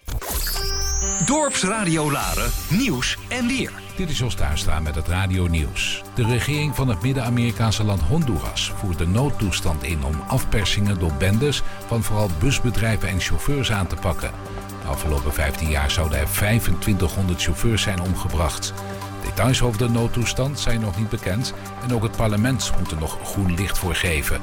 Dorpsradio 1.27 2.11
Laren, 2.11 2.51
nieuws 2.69 3.19
en 3.29 3.47
weer. 3.47 3.73
Dit 3.97 4.11
is 4.11 4.19
Jos 4.19 4.35
Tuinstra 4.35 4.81
met 4.81 4.95
het 4.95 5.09
Radio 5.09 5.47
Nieuws. 5.47 6.03
De 6.15 6.25
regering 6.25 6.75
van 6.75 6.89
het 6.89 7.03
Midden-Amerikaanse 7.03 7.85
land 7.85 8.01
Honduras 8.01 8.73
voert 8.77 8.99
de 8.99 9.07
noodtoestand 9.07 9.83
in 9.83 10.05
om 10.05 10.23
afpersingen 10.27 10.99
door 10.99 11.13
bendes 11.19 11.63
van 11.87 12.03
vooral 12.03 12.31
busbedrijven 12.39 13.09
en 13.09 13.21
chauffeurs 13.21 13.73
aan 13.73 13.87
te 13.87 13.97
pakken. 13.97 14.31
De 14.83 14.89
afgelopen 14.89 15.33
15 15.33 15.71
jaar 15.71 15.91
zouden 15.91 16.19
er 16.19 16.31
2500 16.31 17.43
chauffeurs 17.43 17.83
zijn 17.83 18.01
omgebracht. 18.01 18.73
Details 19.23 19.63
over 19.63 19.79
de 19.79 19.89
noodtoestand 19.89 20.61
zijn 20.61 20.81
nog 20.81 20.99
niet 20.99 21.09
bekend 21.09 21.55
en 21.83 21.95
ook 21.95 22.03
het 22.03 22.17
parlement 22.17 22.73
moet 22.79 22.91
er 22.91 23.01
nog 23.01 23.19
groen 23.25 23.55
licht 23.55 23.79
voor 23.79 23.95
geven. 23.95 24.41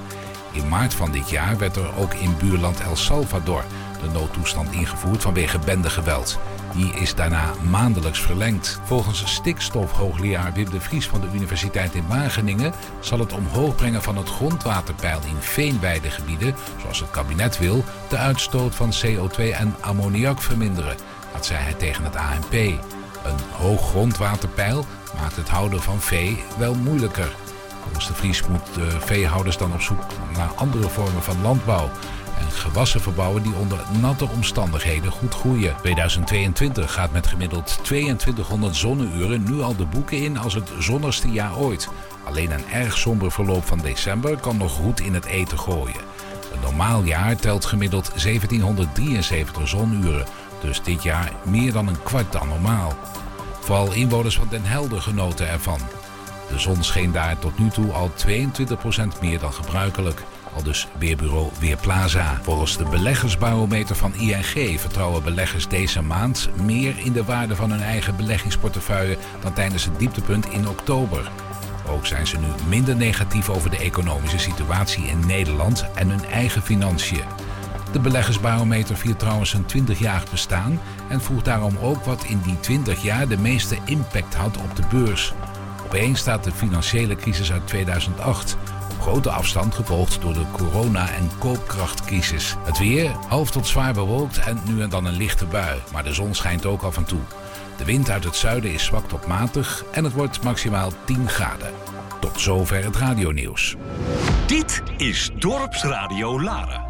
In 0.53 0.67
maart 0.67 0.93
van 0.93 1.11
dit 1.11 1.29
jaar 1.29 1.57
werd 1.57 1.75
er 1.75 1.97
ook 1.97 2.13
in 2.13 2.37
buurland 2.37 2.79
El 2.79 2.95
Salvador 2.95 3.63
de 4.03 4.09
noodtoestand 4.09 4.71
ingevoerd 4.71 5.21
vanwege 5.21 5.59
bendegeweld. 5.59 6.39
Die 6.73 6.93
is 6.93 7.15
daarna 7.15 7.53
maandelijks 7.69 8.21
verlengd. 8.21 8.79
Volgens 8.83 9.33
stikstofhoogleraar 9.33 10.53
Wim 10.53 10.69
de 10.69 10.81
Vries 10.81 11.07
van 11.07 11.21
de 11.21 11.27
Universiteit 11.33 11.93
in 11.93 12.07
Wageningen 12.07 12.73
zal 12.99 13.19
het 13.19 13.33
omhoog 13.33 13.75
brengen 13.75 14.01
van 14.01 14.17
het 14.17 14.29
grondwaterpeil 14.29 15.19
in 15.27 15.39
veenweidegebieden, 15.39 16.55
zoals 16.81 16.99
het 16.99 17.11
kabinet 17.11 17.59
wil, 17.59 17.83
de 18.09 18.17
uitstoot 18.17 18.75
van 18.75 18.93
CO2 19.05 19.35
en 19.37 19.75
ammoniak 19.79 20.41
verminderen. 20.41 20.95
Dat 21.33 21.45
zei 21.45 21.59
hij 21.59 21.73
tegen 21.73 22.03
het 22.03 22.15
ANP. 22.15 22.53
Een 22.53 23.39
hoog 23.51 23.89
grondwaterpeil 23.89 24.85
maakt 25.15 25.35
het 25.35 25.49
houden 25.49 25.81
van 25.81 26.01
vee 26.01 26.43
wel 26.57 26.75
moeilijker. 26.75 27.35
Volgens 27.81 28.07
de 28.07 28.13
Vries 28.13 28.47
moeten 28.47 29.01
veehouders 29.01 29.57
dan 29.57 29.73
op 29.73 29.81
zoek 29.81 30.01
naar 30.37 30.51
andere 30.55 30.89
vormen 30.89 31.23
van 31.23 31.41
landbouw. 31.41 31.89
En 32.39 32.51
gewassen 32.51 33.01
verbouwen 33.01 33.43
die 33.43 33.55
onder 33.55 33.79
natte 34.01 34.27
omstandigheden 34.29 35.11
goed 35.11 35.33
groeien. 35.33 35.75
2022 35.81 36.93
gaat 36.93 37.11
met 37.11 37.27
gemiddeld 37.27 37.79
2200 37.81 38.75
zonneuren 38.75 39.43
nu 39.43 39.61
al 39.61 39.75
de 39.75 39.85
boeken 39.85 40.17
in 40.17 40.37
als 40.37 40.53
het 40.53 40.71
zonnigste 40.79 41.31
jaar 41.31 41.57
ooit. 41.57 41.89
Alleen 42.23 42.51
een 42.51 42.71
erg 42.71 42.97
somber 42.97 43.31
verloop 43.31 43.65
van 43.65 43.79
december 43.79 44.37
kan 44.37 44.57
nog 44.57 44.71
goed 44.71 44.99
in 44.99 45.13
het 45.13 45.25
eten 45.25 45.59
gooien. 45.59 46.01
Een 46.53 46.59
normaal 46.61 47.03
jaar 47.03 47.35
telt 47.35 47.65
gemiddeld 47.65 48.05
1773 48.05 49.67
zonuren. 49.67 50.25
Dus 50.61 50.81
dit 50.83 51.03
jaar 51.03 51.31
meer 51.43 51.71
dan 51.71 51.87
een 51.87 52.03
kwart 52.03 52.31
dan 52.31 52.47
normaal. 52.47 52.93
Vooral 53.59 53.93
inwoners 53.93 54.35
van 54.35 54.47
Den 54.49 54.65
Helder 54.65 55.01
genoten 55.01 55.49
ervan. 55.49 55.79
De 56.53 56.59
zon 56.59 56.83
scheen 56.83 57.11
daar 57.11 57.39
tot 57.39 57.59
nu 57.59 57.69
toe 57.69 57.91
al 57.91 58.11
22% 58.27 59.19
meer 59.21 59.39
dan 59.39 59.53
gebruikelijk. 59.53 60.23
Al 60.55 60.63
dus 60.63 60.87
weerbureau 60.97 61.49
Weerplaza. 61.59 62.39
Volgens 62.41 62.77
de 62.77 62.83
beleggersbarometer 62.83 63.95
van 63.95 64.15
ING 64.15 64.79
vertrouwen 64.79 65.23
beleggers 65.23 65.67
deze 65.67 66.01
maand 66.01 66.49
meer 66.63 66.95
in 66.97 67.11
de 67.11 67.23
waarde 67.23 67.55
van 67.55 67.71
hun 67.71 67.81
eigen 67.81 68.15
beleggingsportefeuille 68.15 69.17
dan 69.41 69.53
tijdens 69.53 69.85
het 69.85 69.99
dieptepunt 69.99 70.49
in 70.49 70.67
oktober. 70.67 71.31
Ook 71.89 72.05
zijn 72.05 72.27
ze 72.27 72.37
nu 72.37 72.47
minder 72.67 72.95
negatief 72.95 73.49
over 73.49 73.69
de 73.69 73.77
economische 73.77 74.39
situatie 74.39 75.03
in 75.03 75.25
Nederland 75.25 75.85
en 75.95 76.09
hun 76.09 76.25
eigen 76.25 76.61
financiën. 76.61 77.23
De 77.91 77.99
beleggersbarometer 77.99 78.97
viert 78.97 79.19
trouwens 79.19 79.53
een 79.53 79.65
20-jarig 79.65 80.29
bestaan 80.29 80.79
en 81.09 81.21
vroeg 81.21 81.41
daarom 81.41 81.77
ook 81.81 82.03
wat 82.03 82.23
in 82.23 82.41
die 82.43 82.59
20 82.59 83.03
jaar 83.03 83.27
de 83.27 83.37
meeste 83.37 83.77
impact 83.85 84.35
had 84.35 84.57
op 84.57 84.75
de 84.75 84.83
beurs. 84.89 85.33
Op 85.93 85.99
één 85.99 86.15
staat 86.15 86.43
de 86.43 86.51
financiële 86.51 87.15
crisis 87.15 87.51
uit 87.51 87.67
2008. 87.67 88.57
Op 88.91 89.01
grote 89.01 89.29
afstand 89.29 89.75
gevolgd 89.75 90.21
door 90.21 90.33
de 90.33 90.45
corona- 90.51 91.09
en 91.09 91.29
koopkrachtcrisis. 91.37 92.55
Het 92.63 92.77
weer, 92.77 93.11
half 93.27 93.51
tot 93.51 93.67
zwaar 93.67 93.93
bewolkt 93.93 94.39
en 94.39 94.61
nu 94.65 94.81
en 94.81 94.89
dan 94.89 95.05
een 95.05 95.17
lichte 95.17 95.45
bui. 95.45 95.79
Maar 95.91 96.03
de 96.03 96.13
zon 96.13 96.33
schijnt 96.33 96.65
ook 96.65 96.81
af 96.81 96.97
en 96.97 97.03
toe. 97.03 97.19
De 97.77 97.85
wind 97.85 98.09
uit 98.09 98.23
het 98.23 98.35
zuiden 98.35 98.73
is 98.73 98.85
zwak 98.85 99.07
tot 99.07 99.27
matig 99.27 99.83
en 99.91 100.03
het 100.03 100.13
wordt 100.13 100.43
maximaal 100.43 100.91
10 101.05 101.29
graden. 101.29 101.71
Tot 102.19 102.39
zover 102.39 102.83
het 102.83 102.95
radionieuws. 102.95 103.75
Dit 104.45 104.83
is 104.97 105.31
Dorpsradio 105.39 106.41
Laren. 106.41 106.82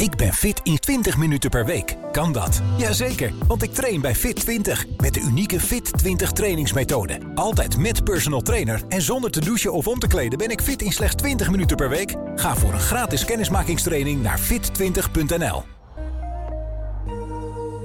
Ik 0.00 0.16
ben 0.16 0.32
fit 0.32 0.60
in 0.62 0.78
20 0.78 1.16
minuten 1.16 1.50
per 1.50 1.66
week. 1.66 1.96
Kan 2.12 2.32
dat? 2.32 2.60
Jazeker, 2.78 3.32
want 3.46 3.62
ik 3.62 3.74
train 3.74 4.00
bij 4.00 4.14
Fit 4.14 4.36
20 4.36 4.86
met 4.96 5.14
de 5.14 5.20
unieke 5.20 5.60
Fit 5.60 5.98
20 5.98 6.32
trainingsmethode. 6.32 7.18
Altijd 7.34 7.76
met 7.76 8.04
personal 8.04 8.40
trainer 8.40 8.82
en 8.88 9.02
zonder 9.02 9.30
te 9.30 9.40
douchen 9.40 9.72
of 9.72 9.86
om 9.86 9.98
te 9.98 10.06
kleden 10.06 10.38
ben 10.38 10.50
ik 10.50 10.60
fit 10.60 10.82
in 10.82 10.92
slechts 10.92 11.14
20 11.14 11.50
minuten 11.50 11.76
per 11.76 11.88
week. 11.88 12.14
Ga 12.36 12.56
voor 12.56 12.72
een 12.72 12.80
gratis 12.80 13.24
kennismakingstraining 13.24 14.22
naar 14.22 14.40
fit20.nl. 14.40 15.64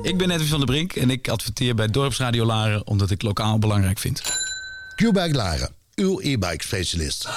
Ik 0.01 0.17
ben 0.17 0.31
Edwin 0.31 0.47
van 0.47 0.57
der 0.57 0.67
Brink 0.67 0.93
en 0.93 1.09
ik 1.09 1.29
adverteer 1.29 1.75
bij 1.75 1.87
Dorpsradio 1.87 2.45
Laren 2.45 2.87
omdat 2.87 3.11
ik 3.11 3.21
lokaal 3.21 3.59
belangrijk 3.59 3.99
vind. 3.99 4.21
Q-Bike 4.95 5.35
Laren, 5.35 5.75
uw 5.95 6.19
e-bike 6.19 6.63
specialist. 6.63 7.29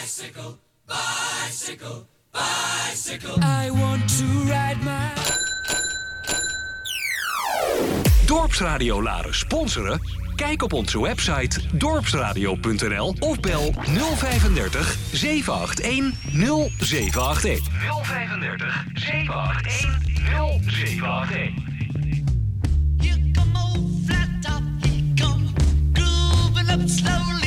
Bicycle, 0.00 0.56
bicycle, 0.86 2.04
bicycle. 2.32 3.36
I 3.42 3.70
want 3.70 4.08
to 4.18 4.24
ride 4.50 4.82
my. 4.82 5.10
Dorpsradio 8.26 9.02
Laren 9.02 9.34
sponsoren? 9.34 10.00
Kijk 10.36 10.62
op 10.62 10.72
onze 10.72 11.00
website 11.00 11.60
dorpsradio.nl 11.72 13.14
of 13.18 13.40
bel 13.40 13.74
035 14.16 14.96
781 15.12 16.12
0781. 16.78 17.60
035 18.02 18.84
781 18.94 19.92
0781. 20.60 21.52
Grooving 25.92 26.70
up 26.70 26.88
slowly. 26.88 27.41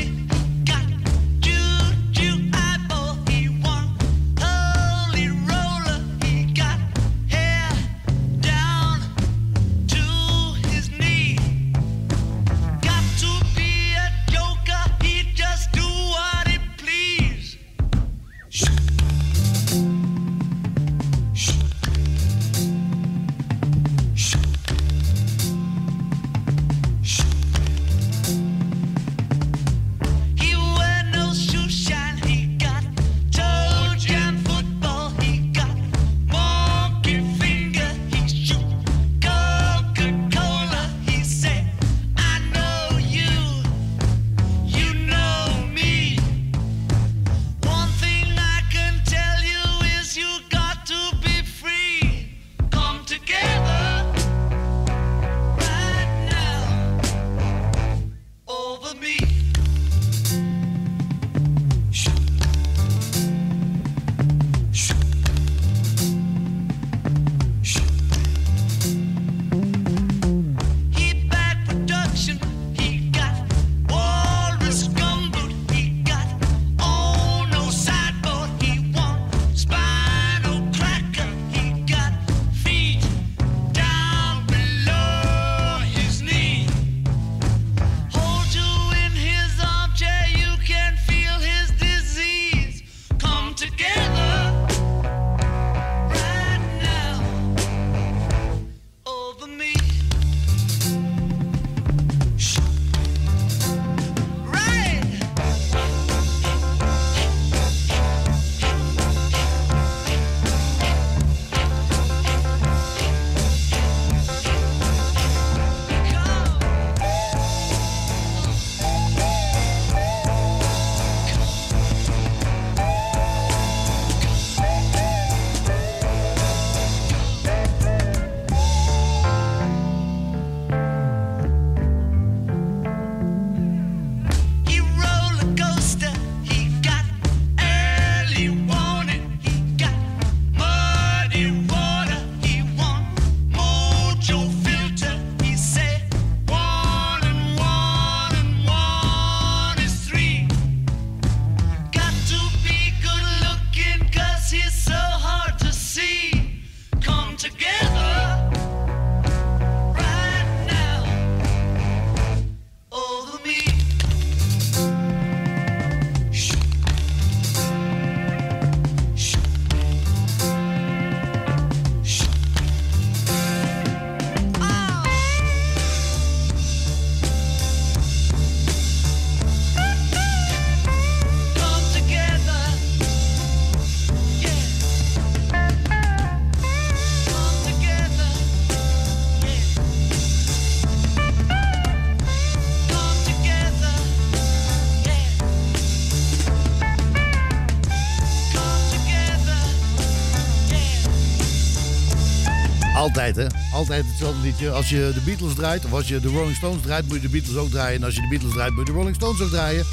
Altijd, 203.16 203.36
hè? 203.36 203.48
Altijd 203.74 204.06
hetzelfde 204.08 204.42
liedje. 204.42 204.70
Als 204.72 204.90
je 204.90 205.12
de 205.14 205.20
Beatles 205.20 205.54
draait, 205.54 205.86
of 205.86 205.94
als 205.94 206.08
je 206.08 206.20
de 206.20 206.28
Rolling 206.28 206.56
Stones 206.56 206.82
draait, 206.82 207.08
moet 207.08 207.16
je 207.16 207.22
de 207.22 207.30
Beatles 207.30 207.56
ook 207.56 207.70
draaien. 207.70 207.96
En 207.96 208.04
als 208.04 208.16
je 208.16 208.22
de 208.22 208.28
Beatles 208.28 208.54
draait, 208.54 208.72
moet 208.72 208.88
je 208.88 208.94
de 208.94 208.98
Rolling 208.98 209.16
Stones 209.16 209.42
ook 209.42 209.50
draaien. 209.50 209.86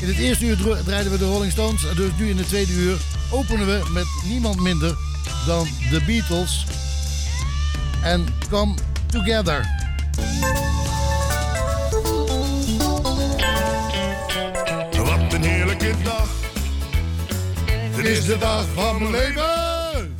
In 0.00 0.08
het 0.08 0.16
eerste 0.16 0.44
uur 0.44 0.56
draaiden 0.84 1.12
we 1.12 1.18
de 1.18 1.24
Rolling 1.24 1.52
Stones. 1.52 1.82
Dus 1.96 2.10
nu 2.18 2.28
in 2.28 2.38
het 2.38 2.48
tweede 2.48 2.72
uur 2.72 2.96
openen 3.30 3.66
we 3.66 3.90
met 3.92 4.06
niemand 4.24 4.60
minder 4.60 4.96
dan 5.46 5.68
de 5.90 6.02
Beatles. 6.06 6.66
En 8.02 8.26
Come 8.50 8.74
Together. 9.06 9.68
Wat 14.96 15.32
een 15.32 15.42
heerlijke 15.42 15.94
dag. 16.04 16.28
Het 17.90 18.06
is 18.06 18.24
de 18.24 18.38
dag 18.38 18.64
van 18.74 18.98
mijn 18.98 19.10
leven. 19.10 20.16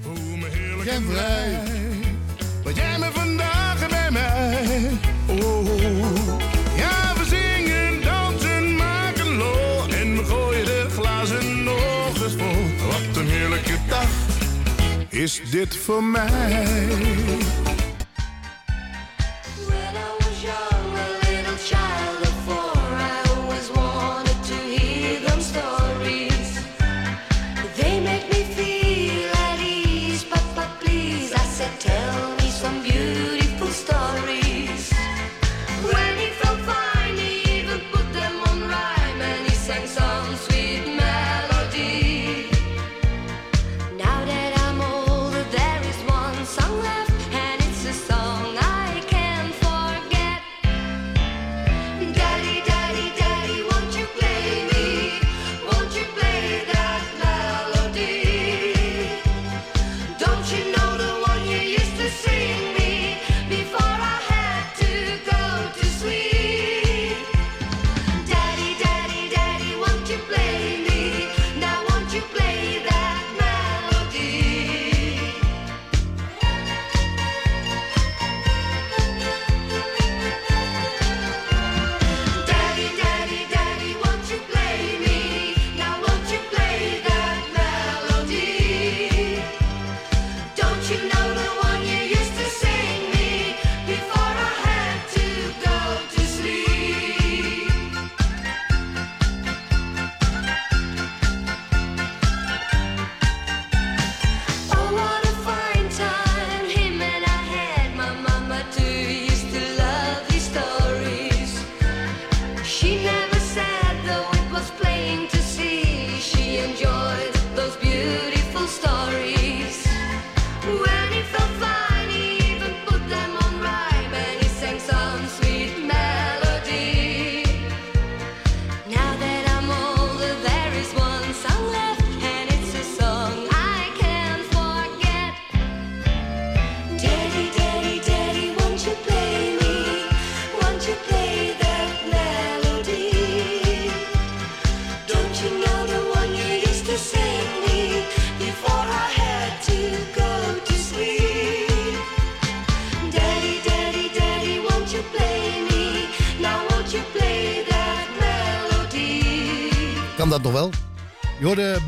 Voel 0.00 0.36
me 0.36 0.48
heerlijk 0.50 0.90
en 0.90 1.04
vrij. 1.10 1.67
Is 15.28 15.40
dit 15.50 15.76
voor 15.76 16.04
mij. 16.04 17.67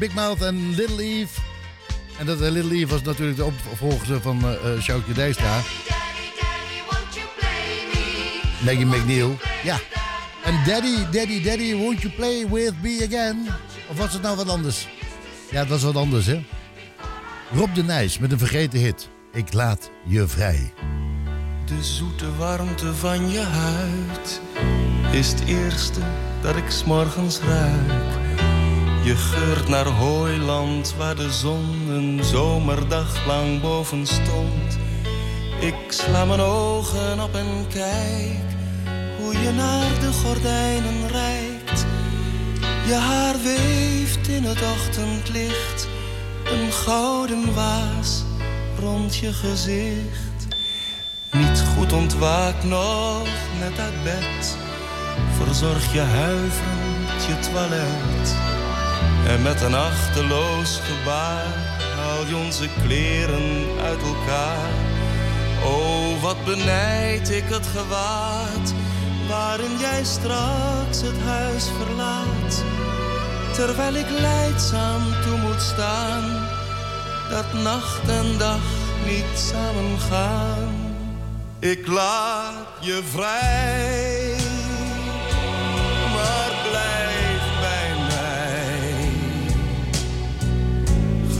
Big 0.00 0.14
Mouth 0.14 0.42
en 0.42 0.74
Little 0.74 1.02
Eve. 1.02 1.40
En 2.18 2.26
dat 2.26 2.40
eh, 2.40 2.50
Little 2.50 2.74
Eve 2.74 2.86
was 2.86 3.02
natuurlijk 3.02 3.36
de 3.36 3.44
opvolger 3.44 4.20
van 4.20 4.44
eh 4.44 4.72
eh, 4.72 4.82
Sjoukje 4.82 5.12
Dijkstra. 5.12 5.60
Maggie 8.64 8.86
McNeil. 8.86 9.38
Ja. 9.64 9.78
En 10.44 10.54
Daddy, 10.66 10.96
Daddy, 11.10 11.42
Daddy, 11.42 11.74
won't 11.74 12.00
you 12.02 12.14
play 12.14 12.48
with 12.48 12.72
me 12.82 13.06
again? 13.06 13.48
Of 13.90 13.96
was 13.96 14.12
het 14.12 14.22
nou 14.22 14.36
wat 14.36 14.48
anders? 14.48 14.88
Ja, 15.50 15.58
het 15.58 15.68
was 15.68 15.82
wat 15.82 15.96
anders, 15.96 16.26
hè? 16.26 16.44
Rob 17.52 17.74
de 17.74 17.82
Nijs 17.82 18.18
met 18.18 18.32
een 18.32 18.38
vergeten 18.38 18.78
hit. 18.78 19.08
Ik 19.32 19.52
laat 19.52 19.90
je 20.06 20.26
vrij. 20.26 20.72
De 21.64 21.84
zoete 21.84 22.36
warmte 22.36 22.94
van 22.94 23.30
je 23.30 23.40
huid 23.40 24.40
is 25.12 25.28
het 25.28 25.44
eerste 25.46 26.00
dat 26.42 26.56
ik 26.56 26.70
s'morgens 26.70 27.38
ruik. 27.38 28.09
Je 29.02 29.16
geurt 29.16 29.68
naar 29.68 29.86
hooiland 29.86 30.94
waar 30.96 31.16
de 31.16 31.32
zon 31.32 31.88
een 31.88 32.24
zomerdag 32.24 33.26
lang 33.26 33.60
boven 33.60 34.06
stond. 34.06 34.78
Ik 35.60 35.74
sla 35.88 36.24
mijn 36.24 36.40
ogen 36.40 37.20
op 37.20 37.34
en 37.34 37.66
kijk 37.68 38.38
hoe 39.18 39.38
je 39.38 39.50
naar 39.50 40.00
de 40.00 40.12
gordijnen 40.12 41.08
reikt. 41.08 41.86
Je 42.86 42.94
haar 42.94 43.34
weeft 43.42 44.28
in 44.28 44.44
het 44.44 44.62
ochtendlicht, 44.62 45.88
een 46.44 46.72
gouden 46.72 47.54
waas 47.54 48.24
rond 48.78 49.16
je 49.16 49.32
gezicht. 49.32 50.46
Niet 51.30 51.64
goed 51.76 51.92
ontwaakt 51.92 52.64
nog, 52.64 53.28
net 53.58 53.78
uit 53.78 54.02
bed. 54.02 54.56
Verzorg 55.36 55.92
je 55.92 56.00
huiverend 56.00 57.24
je 57.26 57.38
toilet. 57.52 58.39
En 59.26 59.42
met 59.42 59.60
een 59.62 59.74
achterloos 59.74 60.80
gebaar 60.82 61.46
haal 61.96 62.26
je 62.26 62.36
onze 62.36 62.68
kleren 62.82 63.66
uit 63.80 64.02
elkaar. 64.02 64.70
Oh, 65.64 66.22
wat 66.22 66.44
benijd 66.44 67.30
ik 67.30 67.44
het 67.46 67.66
gewaad 67.66 68.74
waarin 69.28 69.78
jij 69.78 70.04
straks 70.04 71.00
het 71.00 71.20
huis 71.24 71.64
verlaat. 71.78 72.64
Terwijl 73.52 73.94
ik 73.94 74.10
leidzaam 74.10 75.02
toe 75.22 75.38
moet 75.38 75.62
staan, 75.62 76.48
dat 77.30 77.52
nacht 77.62 78.08
en 78.08 78.38
dag 78.38 78.62
niet 79.06 79.38
samen 79.38 79.98
gaan. 80.10 80.94
Ik 81.58 81.86
laat 81.86 82.54
je 82.80 83.02
vrij, 83.12 84.29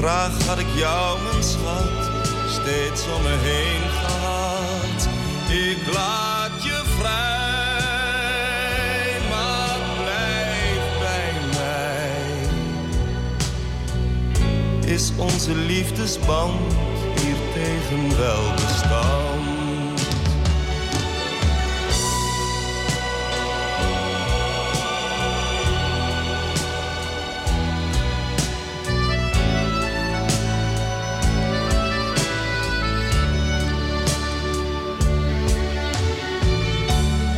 Graag 0.01 0.47
had 0.47 0.59
ik 0.59 0.67
jou, 0.75 1.19
mijn 1.23 1.43
schat, 1.43 2.11
steeds 2.49 3.05
om 3.17 3.23
me 3.23 3.37
heen 3.41 3.91
gehad. 3.91 5.09
Ik 5.49 5.93
laat 5.95 6.63
je 6.65 6.83
vrij, 6.99 8.01
maar 9.29 9.79
blijf 10.03 10.99
bij 10.99 11.33
mij. 11.53 12.21
Is 14.95 15.13
onze 15.17 15.55
liefdesband 15.55 16.73
hier 17.21 17.37
tegen 17.55 18.19
wel 18.19 18.53
bestand. 18.55 18.80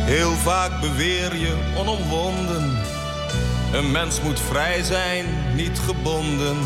Heel 0.05 0.31
vaak 0.31 0.79
beweer 0.81 1.35
je 1.35 1.55
onomwonden. 1.75 2.77
Een 3.73 3.91
mens 3.91 4.21
moet 4.21 4.39
vrij 4.39 4.83
zijn, 4.83 5.25
niet 5.55 5.79
gebonden. 5.79 6.57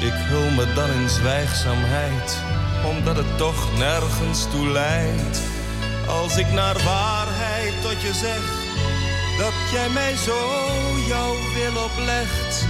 Ik 0.00 0.12
hul 0.12 0.50
me 0.50 0.72
dan 0.74 0.90
in 0.90 1.08
zwijgzaamheid, 1.08 2.42
omdat 2.84 3.16
het 3.16 3.36
toch 3.36 3.78
nergens 3.78 4.46
toe 4.50 4.68
leidt. 4.68 5.40
Als 6.06 6.36
ik 6.36 6.52
naar 6.52 6.82
waarheid 6.84 7.72
tot 7.82 8.00
je 8.00 8.14
zeg, 8.14 8.42
dat 9.38 9.70
jij 9.72 9.88
mij 9.88 10.16
zo 10.16 10.38
jouw 11.06 11.34
wil 11.54 11.82
oplegt. 11.82 12.66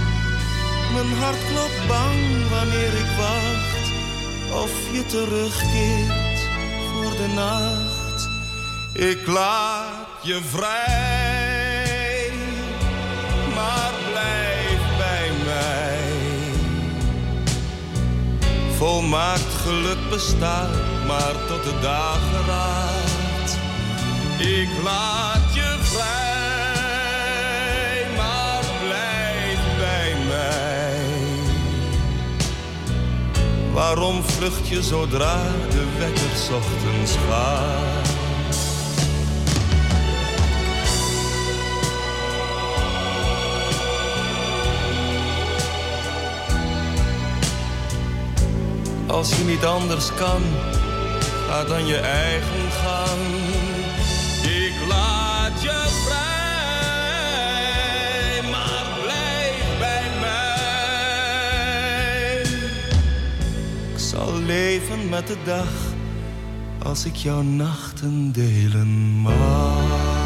Mijn 0.93 1.13
hart 1.13 1.45
klopt 1.47 1.87
bang 1.87 2.49
wanneer 2.49 2.93
ik 2.93 3.11
wacht, 3.17 3.85
of 4.63 4.71
je 4.91 5.05
terugkeert 5.05 6.39
voor 6.91 7.11
de 7.11 7.27
nacht. 7.35 7.98
Ik 8.93 9.27
laat 9.27 10.07
je 10.21 10.41
vrij, 10.49 12.31
maar 13.55 13.91
blijf 14.11 14.97
bij 14.97 15.31
mij. 15.45 15.99
Volmaakt 18.77 19.53
geluk 19.63 20.09
bestaat 20.09 20.69
maar 21.07 21.35
tot 21.47 21.63
de 21.63 21.79
dageraad. 21.81 23.57
Ik 24.37 24.69
laat 24.83 25.53
je 25.53 25.77
vrij, 25.81 26.97
maar 28.17 28.63
blijf 28.85 29.59
bij 29.77 30.15
mij. 30.27 31.01
Waarom 33.73 34.23
vlucht 34.23 34.67
je 34.67 34.83
zodra 34.83 35.41
de 35.69 35.85
wekker 35.97 36.55
ochtends 36.55 37.15
gaat? 37.29 38.08
Als 49.09 49.35
je 49.37 49.43
niet 49.43 49.65
anders 49.65 50.13
kan, 50.13 50.41
ga 51.47 51.63
dan 51.63 51.85
je 51.85 51.97
eigen 51.97 52.71
gang. 52.71 53.19
Ik 54.43 54.73
laat 54.87 55.61
je 55.61 55.87
vrij, 56.05 57.29
maar 58.51 58.85
blijf 59.03 59.77
bij 59.79 60.09
mij. 60.19 60.81
Ik 63.93 63.99
zal 63.99 64.33
leven 64.33 65.09
met 65.09 65.27
de 65.27 65.37
dag, 65.45 65.71
als 66.83 67.05
ik 67.05 67.15
jouw 67.15 67.41
nachten 67.41 68.31
delen 68.31 68.87
mag. 69.21 70.18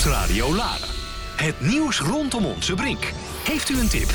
Dorpsradio 0.00 0.54
Laren. 0.54 0.88
Het 1.36 1.60
nieuws 1.60 2.00
rondom 2.00 2.46
onze 2.46 2.74
brink. 2.74 3.12
Heeft 3.44 3.68
u 3.68 3.78
een 3.78 3.88
tip? 3.88 4.10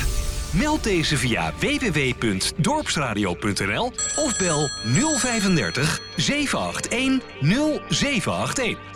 Meld 0.50 0.84
deze 0.84 1.16
via 1.16 1.52
www.dorpsradio.nl 1.58 3.92
of 4.16 4.36
bel 4.38 4.68
035 5.18 6.00
781 6.16 7.20
0781. 7.88 8.95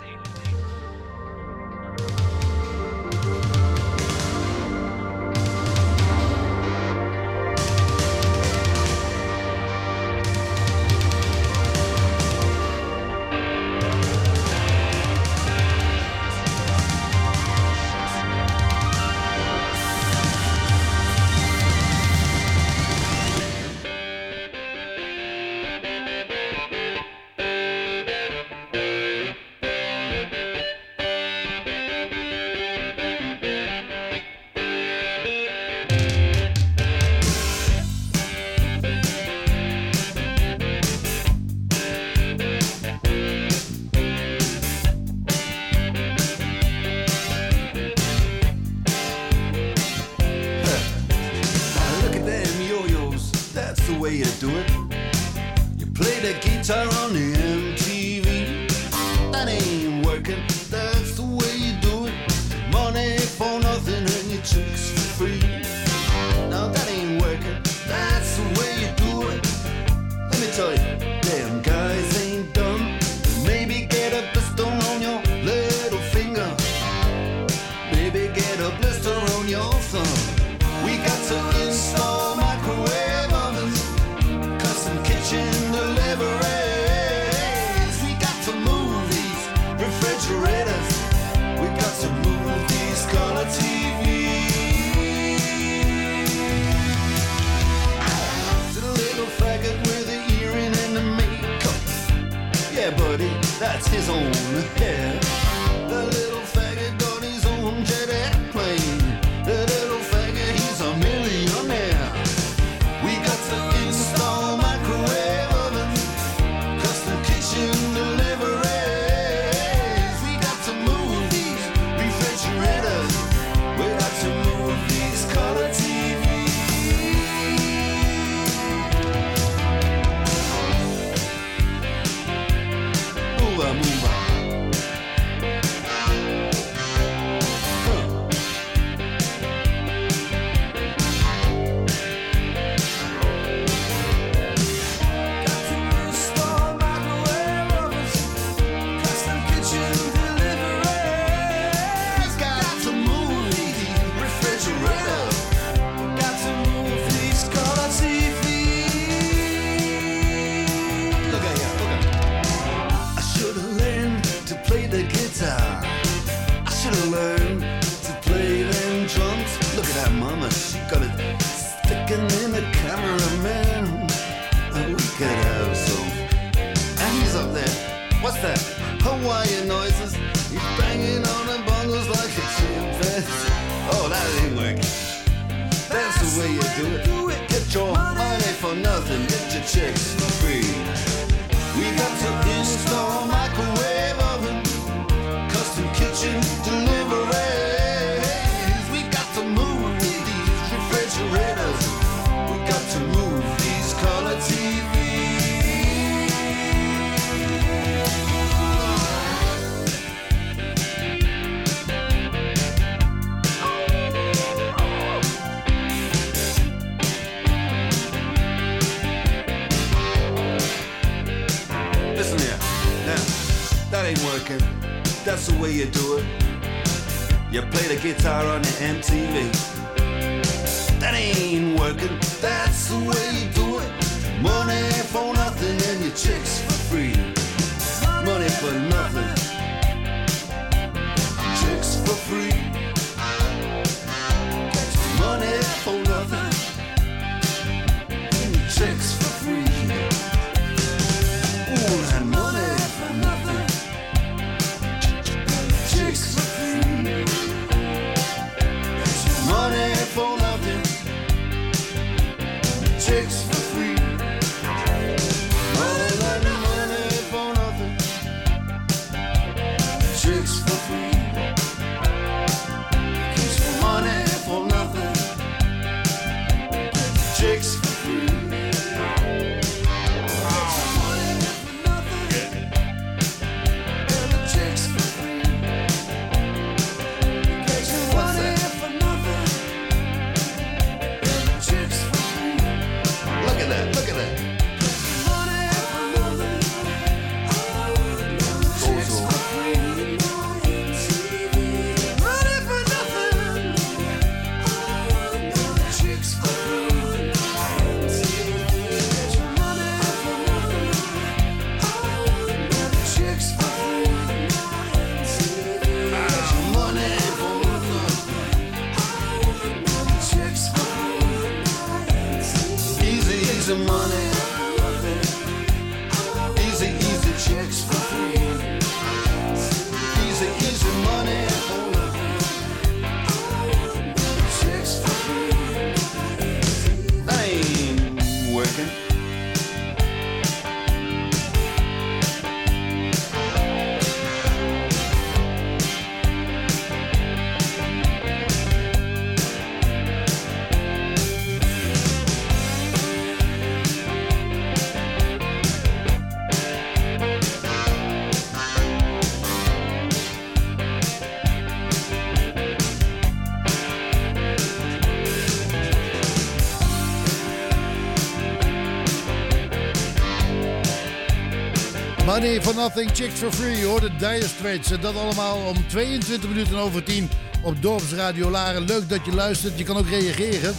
Money 372.41 372.61
for 372.61 372.75
nothing, 372.75 373.09
chicks 373.13 373.39
for 373.39 373.51
free. 373.51 373.77
Je 373.77 373.85
hoort 373.85 374.19
Dire 374.19 374.47
Straits. 374.47 374.89
Dat 374.89 375.15
allemaal 375.15 375.57
om 375.57 375.87
22 375.87 376.49
minuten 376.49 376.77
over 376.77 377.03
10 377.03 377.29
op 377.63 377.81
Dorpsradio 377.81 378.49
Laren. 378.49 378.85
Leuk 378.85 379.09
dat 379.09 379.25
je 379.25 379.33
luistert. 379.33 379.77
Je 379.77 379.83
kan 379.83 379.97
ook 379.97 380.07
reageren. 380.07 380.73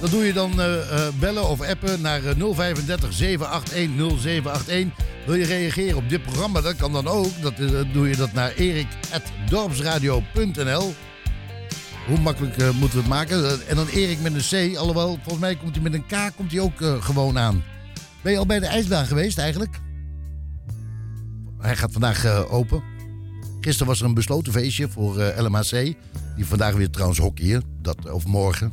Dat 0.00 0.10
doe 0.10 0.24
je 0.24 0.32
dan 0.32 0.60
eh, 0.60 0.80
eh, 0.80 1.08
bellen 1.18 1.48
of 1.48 1.60
appen 1.60 2.00
naar 2.00 2.24
eh, 2.24 2.34
035 2.54 3.12
781 3.12 4.20
0781. 4.20 5.06
Wil 5.26 5.34
je 5.34 5.44
reageren 5.44 5.96
op 5.96 6.08
dit 6.08 6.22
programma? 6.22 6.60
Dat 6.60 6.76
kan 6.76 6.92
dan 6.92 7.06
ook. 7.06 7.42
Dat, 7.42 7.52
eh, 7.52 7.80
doe 7.92 8.08
je 8.08 8.16
dat 8.16 8.32
naar 8.32 8.52
erik.dorpsradio.nl 8.56 10.94
Hoe 12.06 12.18
makkelijk 12.18 12.56
moeten 12.56 12.96
we 12.96 12.98
het 12.98 13.08
maken? 13.08 13.68
En 13.68 13.76
dan 13.76 13.88
Erik 13.88 14.20
met 14.20 14.34
een 14.34 14.72
C. 14.72 14.76
Alhoewel, 14.76 15.14
volgens 15.14 15.38
mij 15.38 15.56
komt 15.56 15.74
hij 15.74 15.82
met 15.82 15.94
een 15.94 16.06
K 16.06 16.30
komt 16.36 16.52
hij 16.52 16.60
ook 16.60 16.84
gewoon 17.00 17.38
aan. 17.38 17.64
Ben 18.22 18.32
je 18.32 18.38
al 18.38 18.46
bij 18.46 18.58
de 18.58 18.66
ijsbaan 18.66 19.06
geweest 19.06 19.38
eigenlijk? 19.38 19.80
Hij 21.62 21.76
gaat 21.76 21.92
vandaag 21.92 22.24
eh, 22.24 22.52
open. 22.52 22.82
Gisteren 23.60 23.86
was 23.86 24.00
er 24.00 24.06
een 24.06 24.14
besloten 24.14 24.52
feestje 24.52 24.88
voor 24.88 25.18
eh, 25.18 25.42
LMAC. 25.42 25.70
Die 26.36 26.46
vandaag 26.46 26.74
weer 26.74 26.90
trouwens 26.90 27.18
hockeyen. 27.18 27.62
Dat 27.80 28.10
of 28.10 28.26
morgen. 28.26 28.72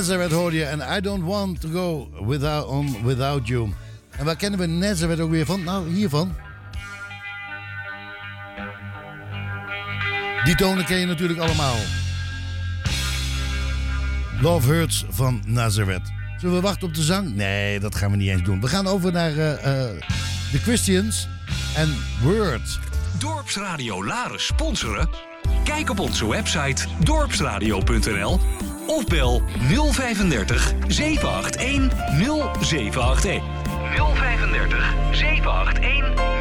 Nazareth 0.00 0.30
hoor 0.30 0.52
je. 0.52 0.64
En 0.64 0.96
I 0.96 1.00
don't 1.00 1.24
want 1.24 1.60
to 1.60 1.68
go 1.68 2.08
without, 2.26 2.66
on, 2.66 3.04
without 3.04 3.46
you. 3.46 3.72
En 4.10 4.24
waar 4.24 4.36
kennen 4.36 4.60
we 4.60 4.66
Nazareth 4.66 5.20
ook 5.20 5.30
weer 5.30 5.46
van? 5.46 5.64
Nou, 5.64 5.90
hiervan. 5.90 6.34
Die 10.44 10.54
tonen 10.54 10.84
ken 10.84 10.98
je 10.98 11.06
natuurlijk 11.06 11.40
allemaal. 11.40 11.76
Love 14.40 14.72
Hurts 14.72 15.04
van 15.08 15.42
Nazareth. 15.46 16.12
Zullen 16.38 16.54
we 16.54 16.60
wachten 16.62 16.88
op 16.88 16.94
de 16.94 17.02
zang? 17.02 17.34
Nee, 17.34 17.80
dat 17.80 17.94
gaan 17.94 18.10
we 18.10 18.16
niet 18.16 18.28
eens 18.28 18.42
doen. 18.42 18.60
We 18.60 18.68
gaan 18.68 18.86
over 18.86 19.12
naar 19.12 19.30
uh, 19.30 19.54
The 20.50 20.58
Christians 20.62 21.28
en 21.74 21.96
Word. 22.22 22.78
Dorpsradio 23.18 24.04
Laren 24.04 24.40
sponsoren? 24.40 25.08
Kijk 25.64 25.90
op 25.90 25.98
onze 25.98 26.28
website 26.28 26.86
dorpsradio.nl 27.04 28.40
of 28.98 29.06
bel 29.08 29.40
035 29.68 30.16
781 30.90 31.90
0781. 32.64 33.40
035 33.96 35.14
781 35.14 36.39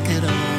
back 0.00 0.10
at 0.10 0.24
all. 0.24 0.57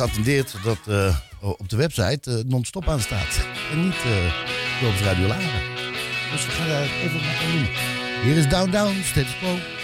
geattendeerd 0.00 0.54
dat 0.64 0.78
eh, 0.88 1.16
op 1.40 1.68
de 1.68 1.76
website 1.76 2.30
eh, 2.30 2.44
non-stop 2.46 2.88
aan 2.88 3.00
staat. 3.00 3.40
En 3.72 3.84
niet 3.84 4.04
uh, 4.06 4.88
op 4.88 4.94
Radio 5.04 5.26
Dus 6.32 6.44
we 6.46 6.50
gaan 6.50 6.68
daar 6.68 6.82
even 6.82 7.16
op 7.16 7.52
doen. 7.52 7.68
Hier 8.22 8.36
is 8.36 8.48
Down 8.48 8.70
Down, 8.70 8.94
Status 9.04 9.38
Quo. 9.38 9.79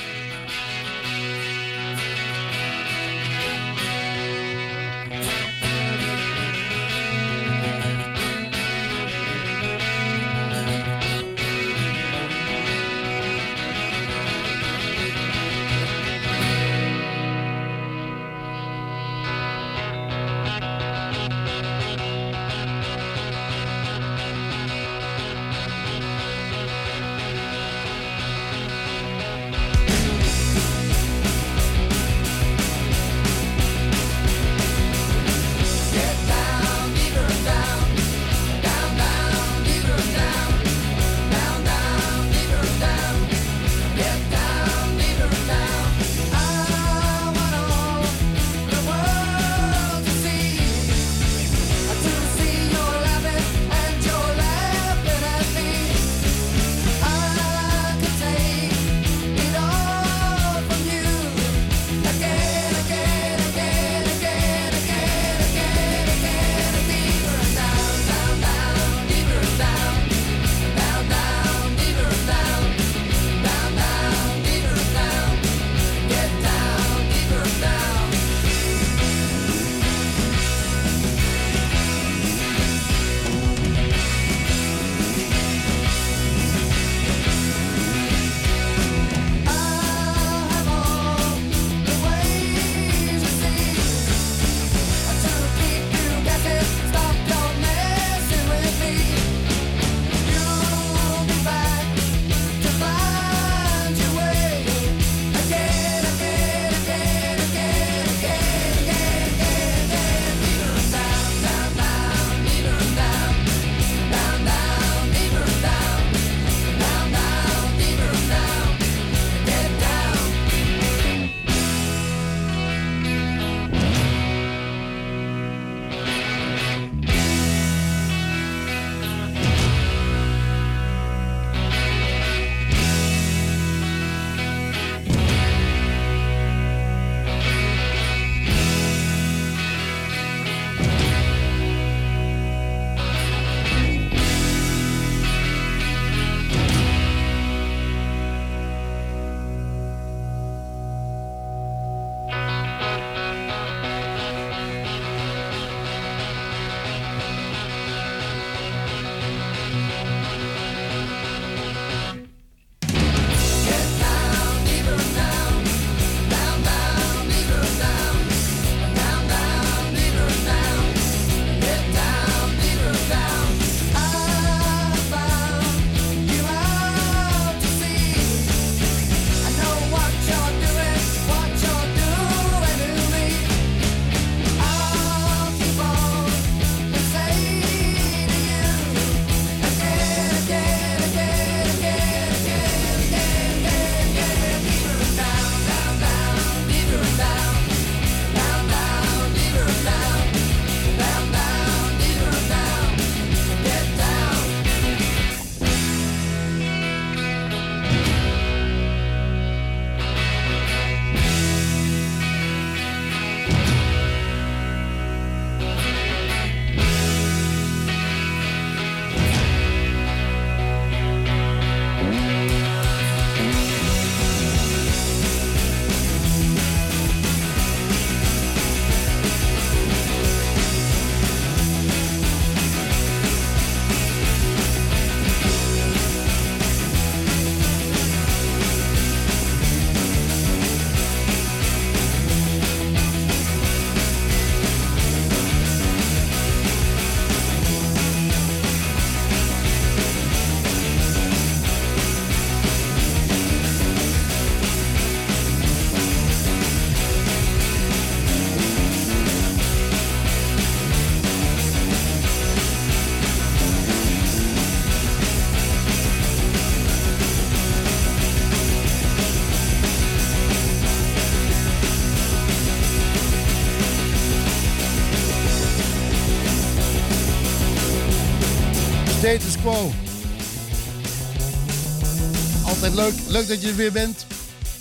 Altijd 282.65 282.95
leuk. 282.95 283.13
Leuk 283.29 283.49
dat 283.49 283.63
je 283.63 283.69
er 283.69 283.77
weer 283.77 283.93
bent. 283.93 284.27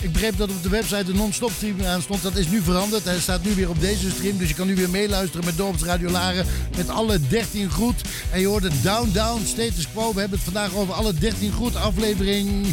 Ik 0.01 0.11
begreep 0.11 0.37
dat 0.37 0.49
op 0.49 0.63
de 0.63 0.69
website 0.69 1.03
de 1.03 1.13
non-stop 1.13 1.51
stream 1.55 1.85
aan 1.85 2.01
stond. 2.01 2.21
Dat 2.21 2.35
is 2.35 2.47
nu 2.47 2.61
veranderd. 2.61 3.03
Hij 3.03 3.19
staat 3.19 3.43
nu 3.43 3.55
weer 3.55 3.69
op 3.69 3.79
deze 3.79 4.09
stream. 4.09 4.37
Dus 4.37 4.49
je 4.49 4.55
kan 4.55 4.67
nu 4.67 4.75
weer 4.75 4.89
meeluisteren 4.89 5.45
met 5.45 5.57
Dorpsradio 5.57 6.09
Laren. 6.09 6.45
Met 6.77 6.89
alle 6.89 7.19
13 7.27 7.71
goed. 7.71 8.01
En 8.31 8.39
je 8.39 8.47
hoort 8.47 8.63
het 8.63 8.83
Down 8.83 9.09
Down 9.13 9.45
Status 9.45 9.87
Quo. 9.91 10.13
We 10.13 10.19
hebben 10.19 10.37
het 10.37 10.47
vandaag 10.53 10.75
over 10.75 10.93
alle 10.93 11.13
13 11.13 11.51
goed. 11.51 11.75
Aflevering 11.75 12.65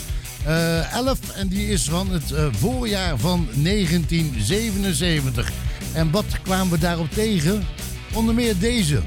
eh 0.45 0.95
11. 0.95 1.19
En 1.35 1.49
die 1.49 1.69
is 1.69 1.85
van 1.85 2.11
het 2.11 2.33
eh, 2.33 2.47
voorjaar 2.51 3.19
van 3.19 3.49
1977. 3.55 5.53
En 5.93 6.11
wat 6.11 6.25
kwamen 6.43 6.73
we 6.73 6.79
daarop 6.79 7.11
tegen? 7.11 7.67
Onder 8.13 8.35
meer 8.35 8.59
deze. 8.59 9.01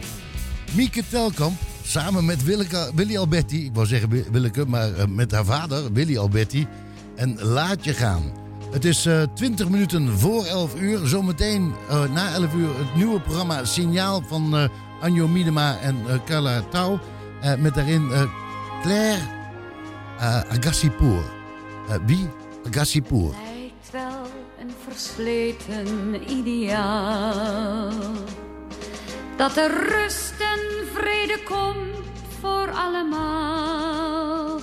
Mieke 0.72 1.03
Telkamp, 1.10 1.60
samen 1.85 2.25
met 2.25 2.43
Willeke, 2.43 2.91
Willy 2.95 3.17
Alberti, 3.17 3.65
ik 3.65 3.69
wou 3.73 3.87
zeggen 3.87 4.09
Wi- 4.09 4.25
Willeke, 4.31 4.65
maar 4.67 4.93
eh, 4.93 5.05
met 5.07 5.31
haar 5.31 5.45
vader, 5.45 5.93
Willy 5.93 6.17
Alberti. 6.17 6.67
En 7.15 7.41
laat 7.41 7.83
je 7.83 7.93
gaan. 7.93 8.23
Het 8.71 8.85
is 8.85 9.05
eh 9.05 9.21
20 9.33 9.69
minuten 9.69 10.19
voor 10.19 10.45
11 10.45 10.79
uur. 10.79 11.07
Zometeen 11.07 11.73
eh, 11.89 12.09
na 12.09 12.33
11 12.33 12.53
uur 12.53 12.67
het 12.77 12.95
nieuwe 12.95 13.21
programma 13.21 13.63
Signaal 13.65 14.23
van 14.27 14.55
eh, 14.57 14.67
Anjo 15.01 15.27
Miedema 15.27 15.77
en 15.79 15.95
Carla. 16.25 16.63
Eh, 17.41 17.55
met 17.55 17.73
daarin 17.73 18.09
Claire 18.81 19.21
Agassipour. 20.49 21.23
Wie? 22.05 22.27
Agassipour. 22.67 23.33
lijkt 23.43 23.91
wel 23.91 24.27
een 24.59 24.71
versleten 24.87 26.31
ideaal. 26.31 27.91
Dat 29.37 29.57
er 29.57 29.71
rust 29.89 30.33
en 30.39 30.87
vrede 30.93 31.43
komt 31.43 32.05
voor 32.39 32.71
allemaal. 32.71 34.59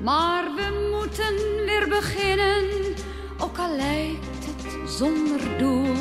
Maar 0.00 0.44
we 0.56 0.96
moeten 0.98 1.64
weer 1.64 1.88
beginnen, 1.88 2.94
ook 3.38 3.58
al 3.58 3.76
lijkt 3.76 4.46
het 4.46 4.90
zonder 4.90 5.58
doel. 5.58 5.94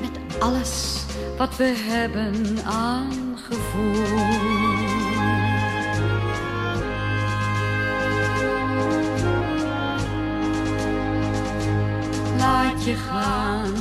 Met 0.00 0.40
alles 0.40 1.04
wat 1.38 1.56
we 1.56 1.74
hebben 1.76 2.58
aan 2.64 3.38
gevoel. 3.48 4.02
Laat 12.38 12.84
je 12.84 12.94
gaan, 12.94 13.74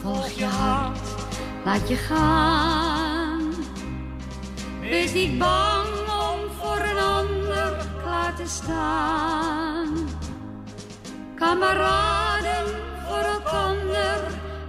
volg 0.00 0.28
je 0.28 0.44
hart, 0.44 1.01
laat 1.64 1.88
je 1.88 1.96
gaan. 1.96 3.54
Wees 4.80 5.12
niet 5.12 5.38
bang 5.38 5.88
om 6.08 6.40
voor 6.60 6.80
een 6.90 6.98
ander 6.98 7.86
klaar 8.02 8.34
te 8.34 8.46
staan. 8.46 9.88
Kameraden 11.34 12.66
voor 13.08 13.18
elkander, 13.18 14.20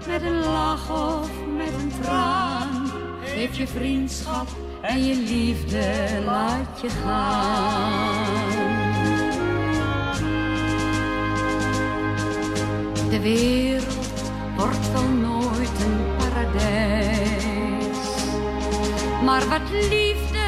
met 0.07 0.21
een 0.21 0.39
lach 0.39 0.91
of 0.91 1.29
met 1.57 1.73
een 1.81 1.91
traan. 2.01 2.91
Geef 3.23 3.57
je 3.57 3.67
vriendschap 3.67 4.47
en 4.81 5.05
je 5.05 5.15
liefde, 5.15 6.07
laat 6.25 6.81
je 6.81 6.89
gaan. 6.89 8.61
De 13.09 13.19
wereld 13.21 14.23
wordt 14.55 14.91
wel 14.91 15.07
nooit 15.07 15.81
een 15.85 16.02
Maar 19.23 19.47
wat 19.47 19.69
liefde 19.71 20.45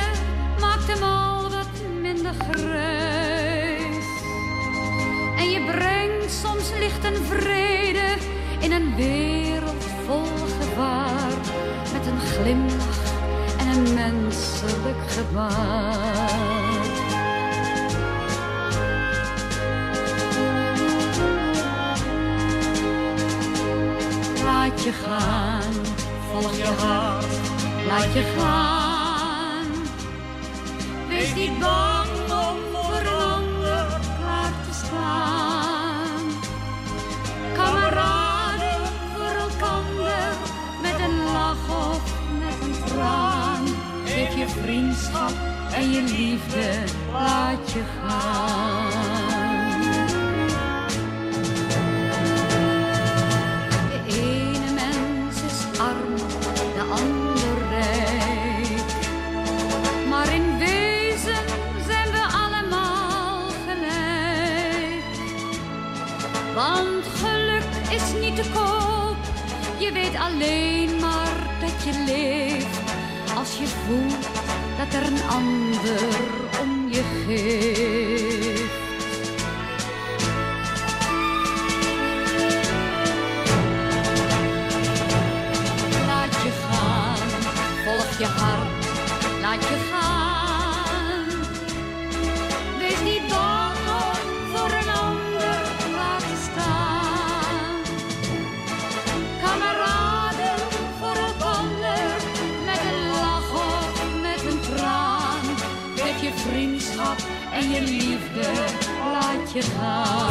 maakt 0.59 0.87
hem 0.87 1.03
al 1.03 1.49
wat 1.49 1.67
minder 2.01 2.33
grijs. 2.49 4.05
En 5.37 5.49
je 5.49 5.65
brengt 5.71 6.33
soms 6.33 6.71
licht 6.79 7.03
en 7.03 7.15
vrede 7.15 8.15
in 8.59 8.71
een 8.71 8.95
wereld 8.95 9.83
vol 10.05 10.23
gevaar. 10.59 11.33
Met 11.93 12.05
een 12.07 12.19
glimlach 12.19 13.13
en 13.57 13.67
een 13.67 13.93
menselijk 13.93 14.97
gebaar. 15.07 16.63
Laat 24.43 24.83
je 24.83 24.91
gaan, 24.91 25.84
volg 26.41 26.57
je 26.57 26.63
hart, 26.63 27.33
laat 27.87 28.13
je 28.13 28.23
gaan. 28.37 29.67
Wees 31.07 31.33
niet 31.35 31.59
bang 31.59 32.09
om 32.29 32.57
voor 32.71 33.07
ander 33.07 33.85
klaar 34.19 34.53
te 34.67 34.73
staan. 34.85 36.25
Kameraden 37.53 38.81
voor 39.13 39.35
elkander, 39.47 40.33
met 40.81 40.99
een 40.99 41.23
lach 41.23 41.91
of 41.91 42.01
met 42.39 42.67
een 42.67 42.83
traan. 42.85 43.65
Geef 44.05 44.35
je 44.37 44.47
vriendschap 44.47 45.33
en 45.73 45.91
je 45.91 46.01
liefde, 46.01 46.83
laat 47.11 47.71
je 47.71 47.83
gaan. 48.01 49.34
Je 69.77 69.91
weet 69.91 70.15
alleen 70.15 70.99
maar 70.99 71.57
dat 71.59 71.83
je 71.83 72.03
leeft. 72.05 72.79
Als 73.37 73.57
je 73.57 73.67
voelt 73.67 74.27
dat 74.77 74.93
er 74.93 75.07
een 75.07 75.23
ander 75.29 76.03
om 76.61 76.87
je 76.89 77.03
geeft. 77.25 78.83
Laat 86.07 86.43
je 86.43 86.51
gaan, 86.69 87.29
volg 87.85 88.17
je 88.17 88.25
hart, 88.25 88.85
laat 89.41 89.61
je 89.61 89.87
gaan. 89.89 89.94
Je 107.75 107.81
liefde, 107.81 108.47
laat 109.11 109.51
je. 109.53 109.61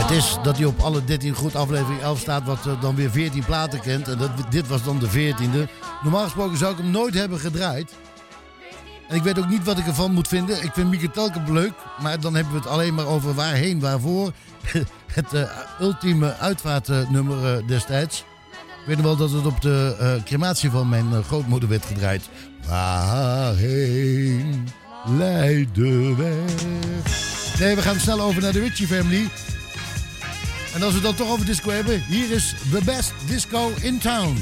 Het 0.02 0.10
is 0.10 0.36
dat 0.42 0.56
hij 0.56 0.66
op 0.66 0.80
alle 0.80 1.04
13 1.04 1.34
goed 1.34 1.56
aflevering 1.56 2.02
11 2.02 2.18
staat, 2.18 2.44
wat 2.44 2.66
eh, 2.66 2.80
dan 2.80 2.94
weer 2.94 3.10
14 3.10 3.44
platen 3.44 3.80
kent. 3.80 4.08
En 4.08 4.18
dat, 4.18 4.30
dit 4.50 4.68
was 4.68 4.82
dan 4.82 4.98
de 4.98 5.10
14e. 5.10 5.70
Normaal 6.02 6.24
gesproken 6.24 6.58
zou 6.58 6.72
ik 6.72 6.78
hem 6.78 6.90
nooit 6.90 7.14
hebben 7.14 7.38
gedraaid. 7.38 7.92
En 9.08 9.16
ik 9.16 9.22
weet 9.22 9.38
ook 9.38 9.48
niet 9.48 9.64
wat 9.64 9.78
ik 9.78 9.86
ervan 9.86 10.12
moet 10.12 10.28
vinden. 10.28 10.62
Ik 10.62 10.72
vind 10.72 10.90
Mieke 10.90 11.10
Telkamp 11.10 11.48
leuk, 11.48 11.72
maar 12.02 12.20
dan 12.20 12.34
hebben 12.34 12.52
we 12.52 12.58
het 12.58 12.68
alleen 12.68 12.94
maar 12.94 13.06
over 13.06 13.34
waarheen, 13.34 13.80
waarvoor. 13.80 14.32
Het 15.14 15.32
eh, 15.32 15.42
ultieme 15.80 16.36
uitvaartnummer 16.36 17.56
eh, 17.56 17.66
destijds. 17.66 18.24
Ik 18.80 18.86
weet 18.86 18.96
nog 18.96 19.06
wel 19.06 19.16
dat 19.16 19.30
het 19.30 19.46
op 19.46 19.60
de 19.60 20.20
crematie 20.24 20.70
van 20.70 20.88
mijn 20.88 21.22
grootmoeder 21.22 21.68
werd 21.68 21.84
gedraaid. 21.84 22.28
Waarheen 22.68 24.68
leidt 25.06 25.74
de 25.74 26.14
weg? 26.16 27.33
Nee, 27.58 27.74
we 27.74 27.82
gaan 27.82 28.00
snel 28.00 28.20
over 28.20 28.42
naar 28.42 28.52
de 28.52 28.60
Ritchie 28.60 28.86
Family. 28.86 29.28
En 30.74 30.82
als 30.82 30.92
we 30.92 30.98
het 30.98 31.02
dan 31.02 31.14
toch 31.14 31.28
over 31.28 31.46
disco 31.46 31.70
hebben, 31.70 32.04
hier 32.08 32.30
is 32.30 32.54
The 32.70 32.80
Best 32.84 33.12
Disco 33.26 33.72
in 33.80 33.98
Town. 33.98 34.36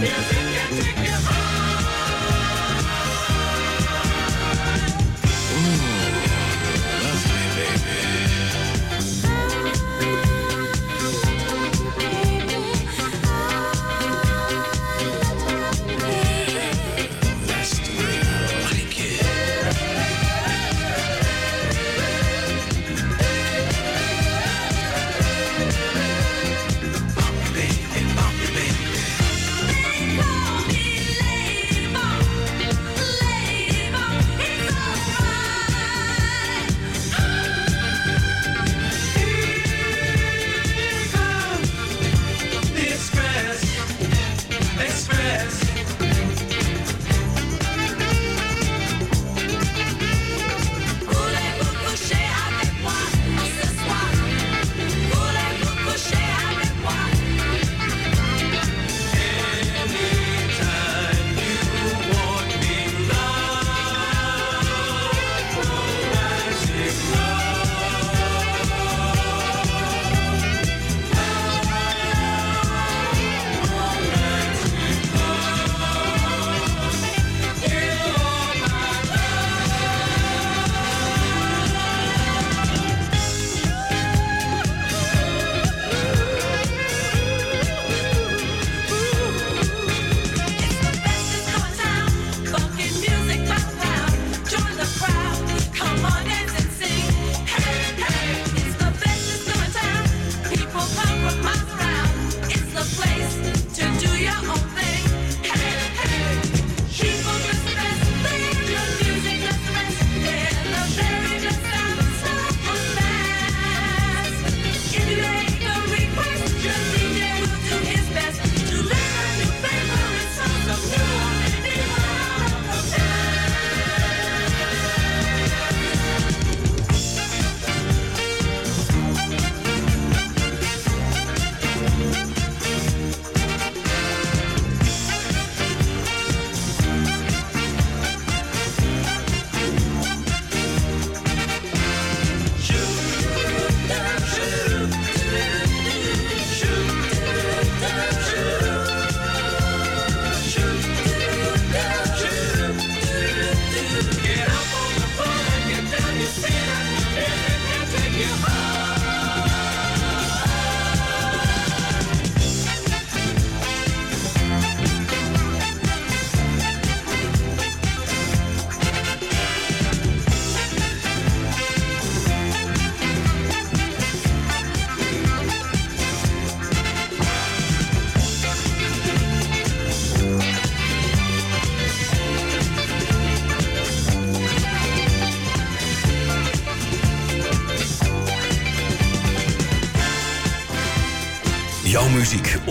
Yeah. 0.00 0.49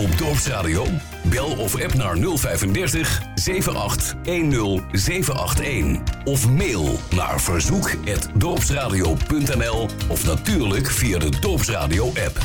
Op 0.00 0.18
Dorpsradio? 0.18 0.86
Bel 1.22 1.58
of 1.58 1.82
app 1.82 1.94
naar 1.94 2.16
035 2.16 3.22
78 3.34 4.14
10 4.22 4.82
781. 4.92 5.98
Of 6.24 6.48
mail 6.48 6.98
naar 7.14 7.40
verzoek.dorpsradio.nl 7.40 9.88
of 10.08 10.24
natuurlijk 10.24 10.90
via 10.90 11.18
de 11.18 11.38
Dorpsradio 11.40 12.06
app. 12.06 12.38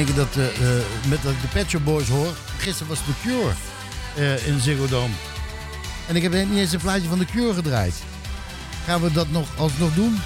Ik 0.00 0.16
dat, 0.16 0.36
eh, 0.36 0.46
eh, 0.46 0.82
met 1.08 1.22
dat 1.22 1.32
ik 1.32 1.40
de 1.40 1.48
Pet 1.48 1.68
Shop 1.70 1.84
Boys 1.84 2.08
hoor. 2.08 2.34
Gisteren 2.58 2.88
was 2.88 2.98
The 2.98 3.28
Cure 3.28 3.52
eh, 4.16 4.46
in 4.46 4.60
Ziggo 4.60 4.86
Dome. 4.88 5.14
En 6.08 6.16
ik 6.16 6.22
heb 6.22 6.32
niet 6.32 6.58
eens 6.58 6.72
een 6.72 6.80
plaatje 6.80 7.08
van 7.08 7.18
The 7.18 7.24
Cure 7.24 7.54
gedraaid. 7.54 7.94
Gaan 8.84 9.00
we 9.02 9.12
dat 9.12 9.30
nog 9.30 9.48
alsnog 9.56 9.94
doen? 9.94 10.18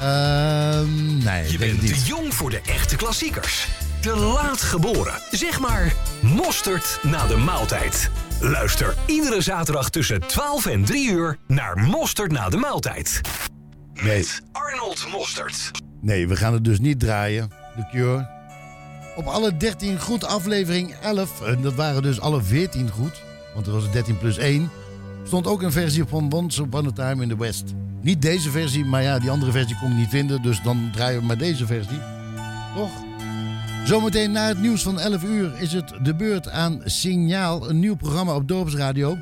Ehm 0.00 1.18
nee, 1.24 1.46
Je 1.46 1.52
ik 1.52 1.58
denk 1.58 1.70
het 1.72 1.80
bent 1.80 1.82
niet. 1.82 1.94
te 1.94 2.04
jong 2.04 2.34
voor 2.34 2.50
de 2.50 2.60
echte 2.66 2.96
klassiekers. 2.96 3.66
Te 4.00 4.16
laat 4.16 4.60
geboren. 4.60 5.14
Zeg 5.30 5.60
maar 5.60 5.92
mosterd 6.20 6.98
na 7.02 7.26
de 7.26 7.36
maaltijd. 7.36 8.10
Luister 8.40 8.94
iedere 9.06 9.40
zaterdag 9.40 9.90
tussen 9.90 10.20
12 10.26 10.66
en 10.66 10.84
3 10.84 11.10
uur 11.10 11.38
naar 11.46 11.78
Mosterd 11.78 12.32
na 12.32 12.48
de 12.48 12.56
maaltijd. 12.56 13.20
Nee. 13.94 14.26
Arnold 14.52 15.06
Mosterd. 15.10 15.70
Nee, 16.00 16.28
we 16.28 16.36
gaan 16.36 16.52
het 16.52 16.64
dus 16.64 16.78
niet 16.78 17.00
draaien. 17.00 17.48
The 17.76 17.88
Cure. 17.90 18.40
Op 19.16 19.26
alle 19.26 19.56
13 19.56 20.00
goed, 20.00 20.24
aflevering 20.24 20.94
11. 21.02 21.42
En 21.42 21.62
dat 21.62 21.74
waren 21.74 22.02
dus 22.02 22.20
alle 22.20 22.42
14 22.42 22.90
goed. 22.90 23.22
Want 23.54 23.66
er 23.66 23.72
was 23.72 23.82
het 23.82 23.92
13 23.92 24.18
plus 24.18 24.38
1. 24.38 24.70
Stond 25.24 25.46
ook 25.46 25.62
een 25.62 25.72
versie 25.72 26.04
van 26.04 26.32
Once 26.32 26.62
Upon 26.62 26.86
a 26.86 26.90
Time 26.90 27.22
in 27.22 27.28
the 27.28 27.36
West. 27.36 27.64
Niet 28.00 28.22
deze 28.22 28.50
versie, 28.50 28.84
maar 28.84 29.02
ja, 29.02 29.18
die 29.18 29.30
andere 29.30 29.52
versie 29.52 29.78
kon 29.80 29.90
ik 29.90 29.96
niet 29.96 30.08
vinden. 30.08 30.42
Dus 30.42 30.62
dan 30.62 30.90
draaien 30.92 31.20
we 31.20 31.26
maar 31.26 31.38
deze 31.38 31.66
versie. 31.66 31.98
Toch? 32.74 32.90
Zometeen 33.84 34.32
na 34.32 34.46
het 34.46 34.60
nieuws 34.60 34.82
van 34.82 35.00
11 35.00 35.24
uur 35.24 35.52
is 35.58 35.72
het 35.72 35.92
de 36.02 36.14
beurt 36.14 36.48
aan 36.48 36.80
Signaal. 36.84 37.68
Een 37.68 37.80
nieuw 37.80 37.96
programma 37.96 38.34
op 38.34 38.48
Dorpsradio. 38.48 39.18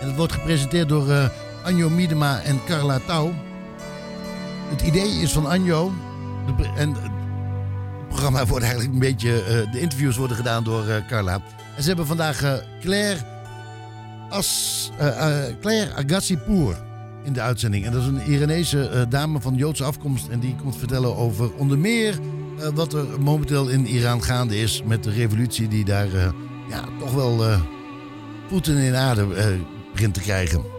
En 0.00 0.06
het 0.06 0.16
wordt 0.16 0.32
gepresenteerd 0.32 0.88
door 0.88 1.10
eh, 1.10 1.28
Anjo 1.62 1.90
Miedema 1.90 2.40
en 2.40 2.60
Carla 2.64 3.00
Touw. 3.06 3.32
Het 4.70 4.82
idee 4.82 5.10
is 5.10 5.32
van 5.32 5.46
Anjo. 5.46 5.92
De 6.46 6.70
en 6.76 6.94
programma 8.12 8.46
wordt 8.46 8.64
eigenlijk 8.64 8.92
een 8.92 9.00
beetje... 9.00 9.42
eh, 9.42 9.72
de 9.72 9.80
interviews 9.80 10.16
worden 10.16 10.36
gedaan 10.36 10.64
door 10.64 10.88
eh, 10.88 11.06
Carla. 11.06 11.34
En 11.76 11.82
ze 11.82 11.88
hebben 11.88 12.06
vandaag 12.06 12.42
eh, 12.42 12.52
Claire, 12.80 13.20
As, 14.28 14.90
Claire 15.60 15.94
Agassi-Poer 15.94 16.76
in 17.24 17.32
de 17.32 17.40
uitzending. 17.40 17.84
En 17.84 17.92
dat 17.92 18.02
is 18.02 18.06
een 18.06 18.30
Iranese 18.30 19.06
dame 19.08 19.40
van 19.40 19.54
Joodse 19.54 19.84
afkomst. 19.84 20.28
En 20.28 20.40
die 20.40 20.56
komt 20.62 20.76
vertellen 20.76 21.16
over 21.16 21.54
onder 21.54 21.78
meer 21.78 22.18
wat 22.74 22.92
er 22.92 23.04
momenteel 23.20 23.68
in 23.68 23.86
Iran 23.86 24.22
gaande 24.22 24.60
is. 24.60 24.82
Met 24.84 25.04
de 25.04 25.10
revolutie 25.10 25.68
die 25.68 25.84
daar 25.84 26.08
ja, 26.68 26.84
toch 26.98 27.14
wel 27.14 27.58
voeten 28.48 28.76
in 28.76 28.94
aarde 28.94 29.26
begint 29.92 30.14
te 30.14 30.20
krijgen. 30.20 30.71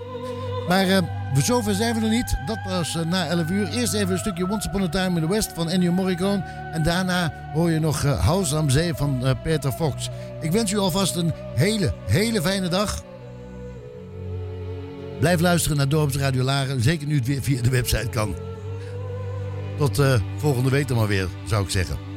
Maar 0.68 0.86
we 1.34 1.42
zover 1.42 1.74
zijn 1.74 1.94
we 1.94 2.00
nog 2.00 2.10
niet. 2.10 2.38
Dat 2.46 2.58
was 2.68 2.96
eh, 2.96 3.06
na 3.06 3.28
11 3.28 3.50
uur. 3.50 3.68
Eerst 3.68 3.94
even 3.94 4.12
een 4.12 4.18
stukje 4.18 4.50
Once 4.50 4.68
Upon 4.68 4.82
a 4.82 4.90
Time 4.90 5.16
in 5.20 5.22
the 5.22 5.34
West 5.34 5.52
van 5.54 5.70
Ennio 5.70 5.92
Morricone. 5.92 6.44
En 6.72 6.84
daarna 6.84 7.34
hoor 7.54 7.72
je 7.72 7.80
nog 7.80 8.04
eh, 8.04 8.26
House 8.26 8.56
am 8.56 8.70
Zee 8.70 8.94
van 8.94 9.38
Peter 9.44 9.72
Fox. 9.72 10.10
Ik 10.42 10.52
wens 10.52 10.72
u 10.72 10.78
alvast 10.78 11.16
een 11.16 11.34
hele, 11.56 11.94
hele 12.06 12.42
fijne 12.42 12.68
dag. 12.68 13.04
Blijf 15.20 15.40
luisteren 15.40 15.78
naar 15.78 15.90
Dorpsradio 15.90 16.44
Laren. 16.44 16.82
Zeker 16.82 17.08
nu 17.08 17.16
het 17.16 17.28
weer 17.28 17.42
via 17.42 17.62
de 17.62 17.70
website 17.70 18.10
kan. 18.10 18.36
Tot 19.78 20.02
volgende 20.38 20.70
week 20.70 20.88
dan 20.88 20.98
maar 20.98 21.08
weer, 21.08 21.28
zou 21.46 21.64
ik 21.64 21.70
zeggen. 21.70 22.13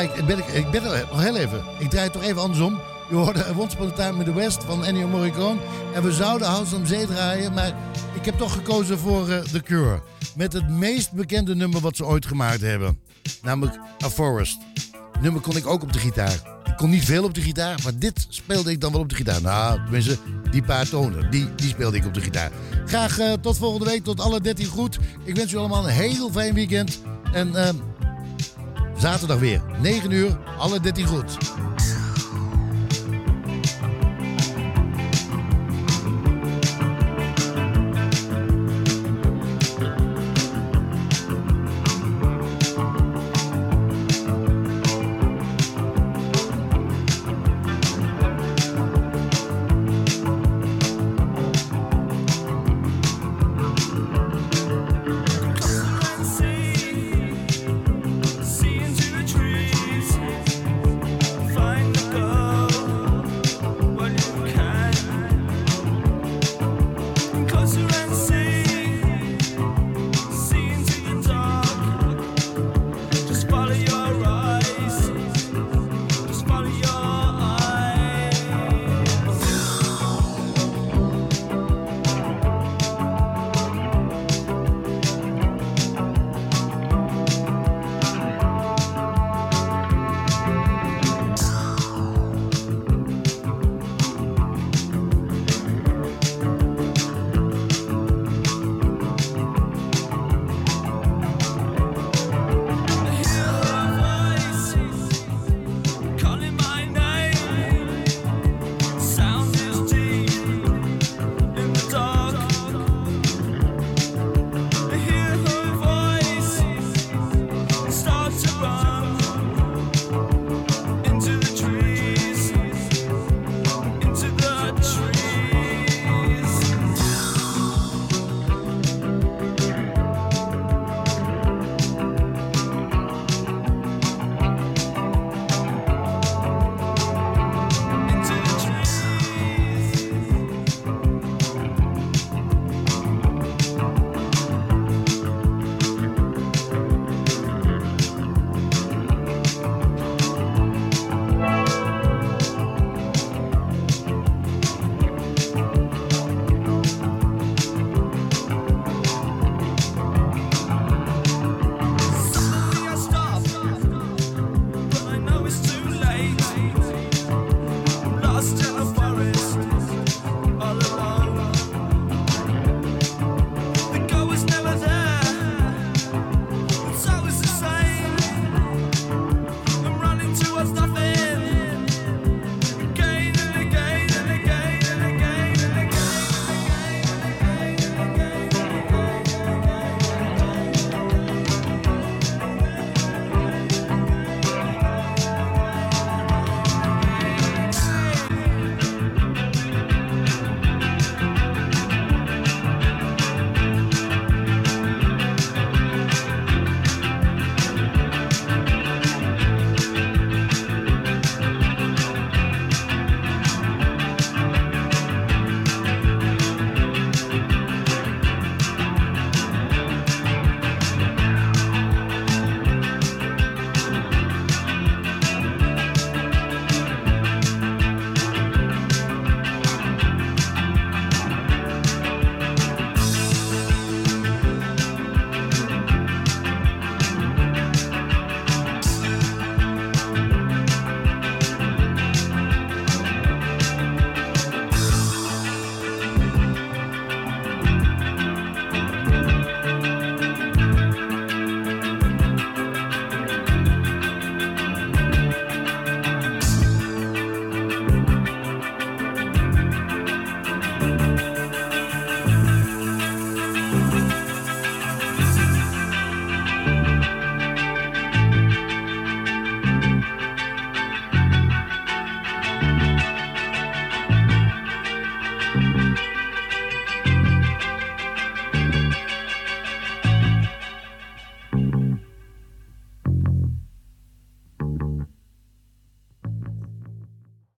Ik, 0.00 0.26
ben 0.26 0.38
ik, 0.38 0.70
ben 0.70 0.82
nog 0.82 1.22
heel 1.22 1.36
even. 1.36 1.64
Ik 1.78 1.90
draai 1.90 2.04
het 2.04 2.12
toch 2.12 2.22
even 2.22 2.42
andersom. 2.42 2.80
Je 3.08 3.14
hoorde 3.14 3.44
Once 3.56 3.76
Upon 3.76 3.92
Time 3.94 4.18
in 4.18 4.24
the 4.24 4.32
West 4.34 4.64
van 4.64 4.84
Ennio 4.84 5.08
Morricone. 5.08 5.60
En 5.94 6.02
we 6.02 6.12
zouden 6.12 6.48
House 6.48 6.74
am 6.76 6.86
Zee 6.86 7.06
draaien, 7.06 7.52
maar 7.52 7.74
ik 8.14 8.24
heb 8.24 8.38
toch 8.38 8.52
gekozen 8.52 8.98
voor 8.98 9.28
eh, 9.28 9.38
The 9.38 9.60
Cure. 9.60 10.02
Met 10.36 10.52
het 10.52 10.68
meest 10.68 11.12
bekende 11.12 11.54
nummer 11.54 11.80
wat 11.80 11.96
ze 11.96 12.04
ooit 12.04 12.26
gemaakt 12.26 12.60
hebben. 12.60 12.98
Namelijk 13.42 13.78
A 14.04 14.10
Forest. 14.10 14.58
Nummer 15.20 15.40
kon 15.40 15.56
ik 15.56 15.66
ook 15.66 15.82
op 15.82 15.92
de 15.92 15.98
gitaar. 15.98 16.60
Ik 16.64 16.76
kon 16.76 16.90
niet 16.90 17.04
veel 17.04 17.24
op 17.24 17.34
de 17.34 17.40
gitaar, 17.40 17.78
maar 17.82 17.98
dit 17.98 18.26
speelde 18.28 18.70
ik 18.70 18.80
dan 18.80 18.92
wel 18.92 19.00
op 19.00 19.08
de 19.08 19.14
gitaar. 19.14 19.42
Nou, 19.42 19.80
tenminste, 19.82 20.18
die 20.50 20.62
paar 20.62 20.88
tonen, 20.88 21.30
die, 21.30 21.54
die 21.54 21.68
speelde 21.68 21.96
ik 21.96 22.06
op 22.06 22.14
de 22.14 22.20
gitaar. 22.20 22.50
Graag 22.86 23.18
eh, 23.18 23.32
tot 23.32 23.58
volgende 23.58 23.86
week, 23.86 24.04
tot 24.04 24.20
alle 24.20 24.40
13 24.40 24.66
goed. 24.66 24.98
Ik 25.24 25.36
wens 25.36 25.52
u 25.52 25.56
allemaal 25.56 25.84
een 25.84 25.94
heel 25.94 26.30
fijn 26.30 26.54
weekend. 26.54 27.00
En... 27.32 27.56
ehm, 27.56 27.74
Zaterdag 29.02 29.38
weer, 29.38 29.62
9 29.80 30.10
uur, 30.10 30.38
alle 30.58 30.80
13 30.80 31.06
goed. 31.06 31.38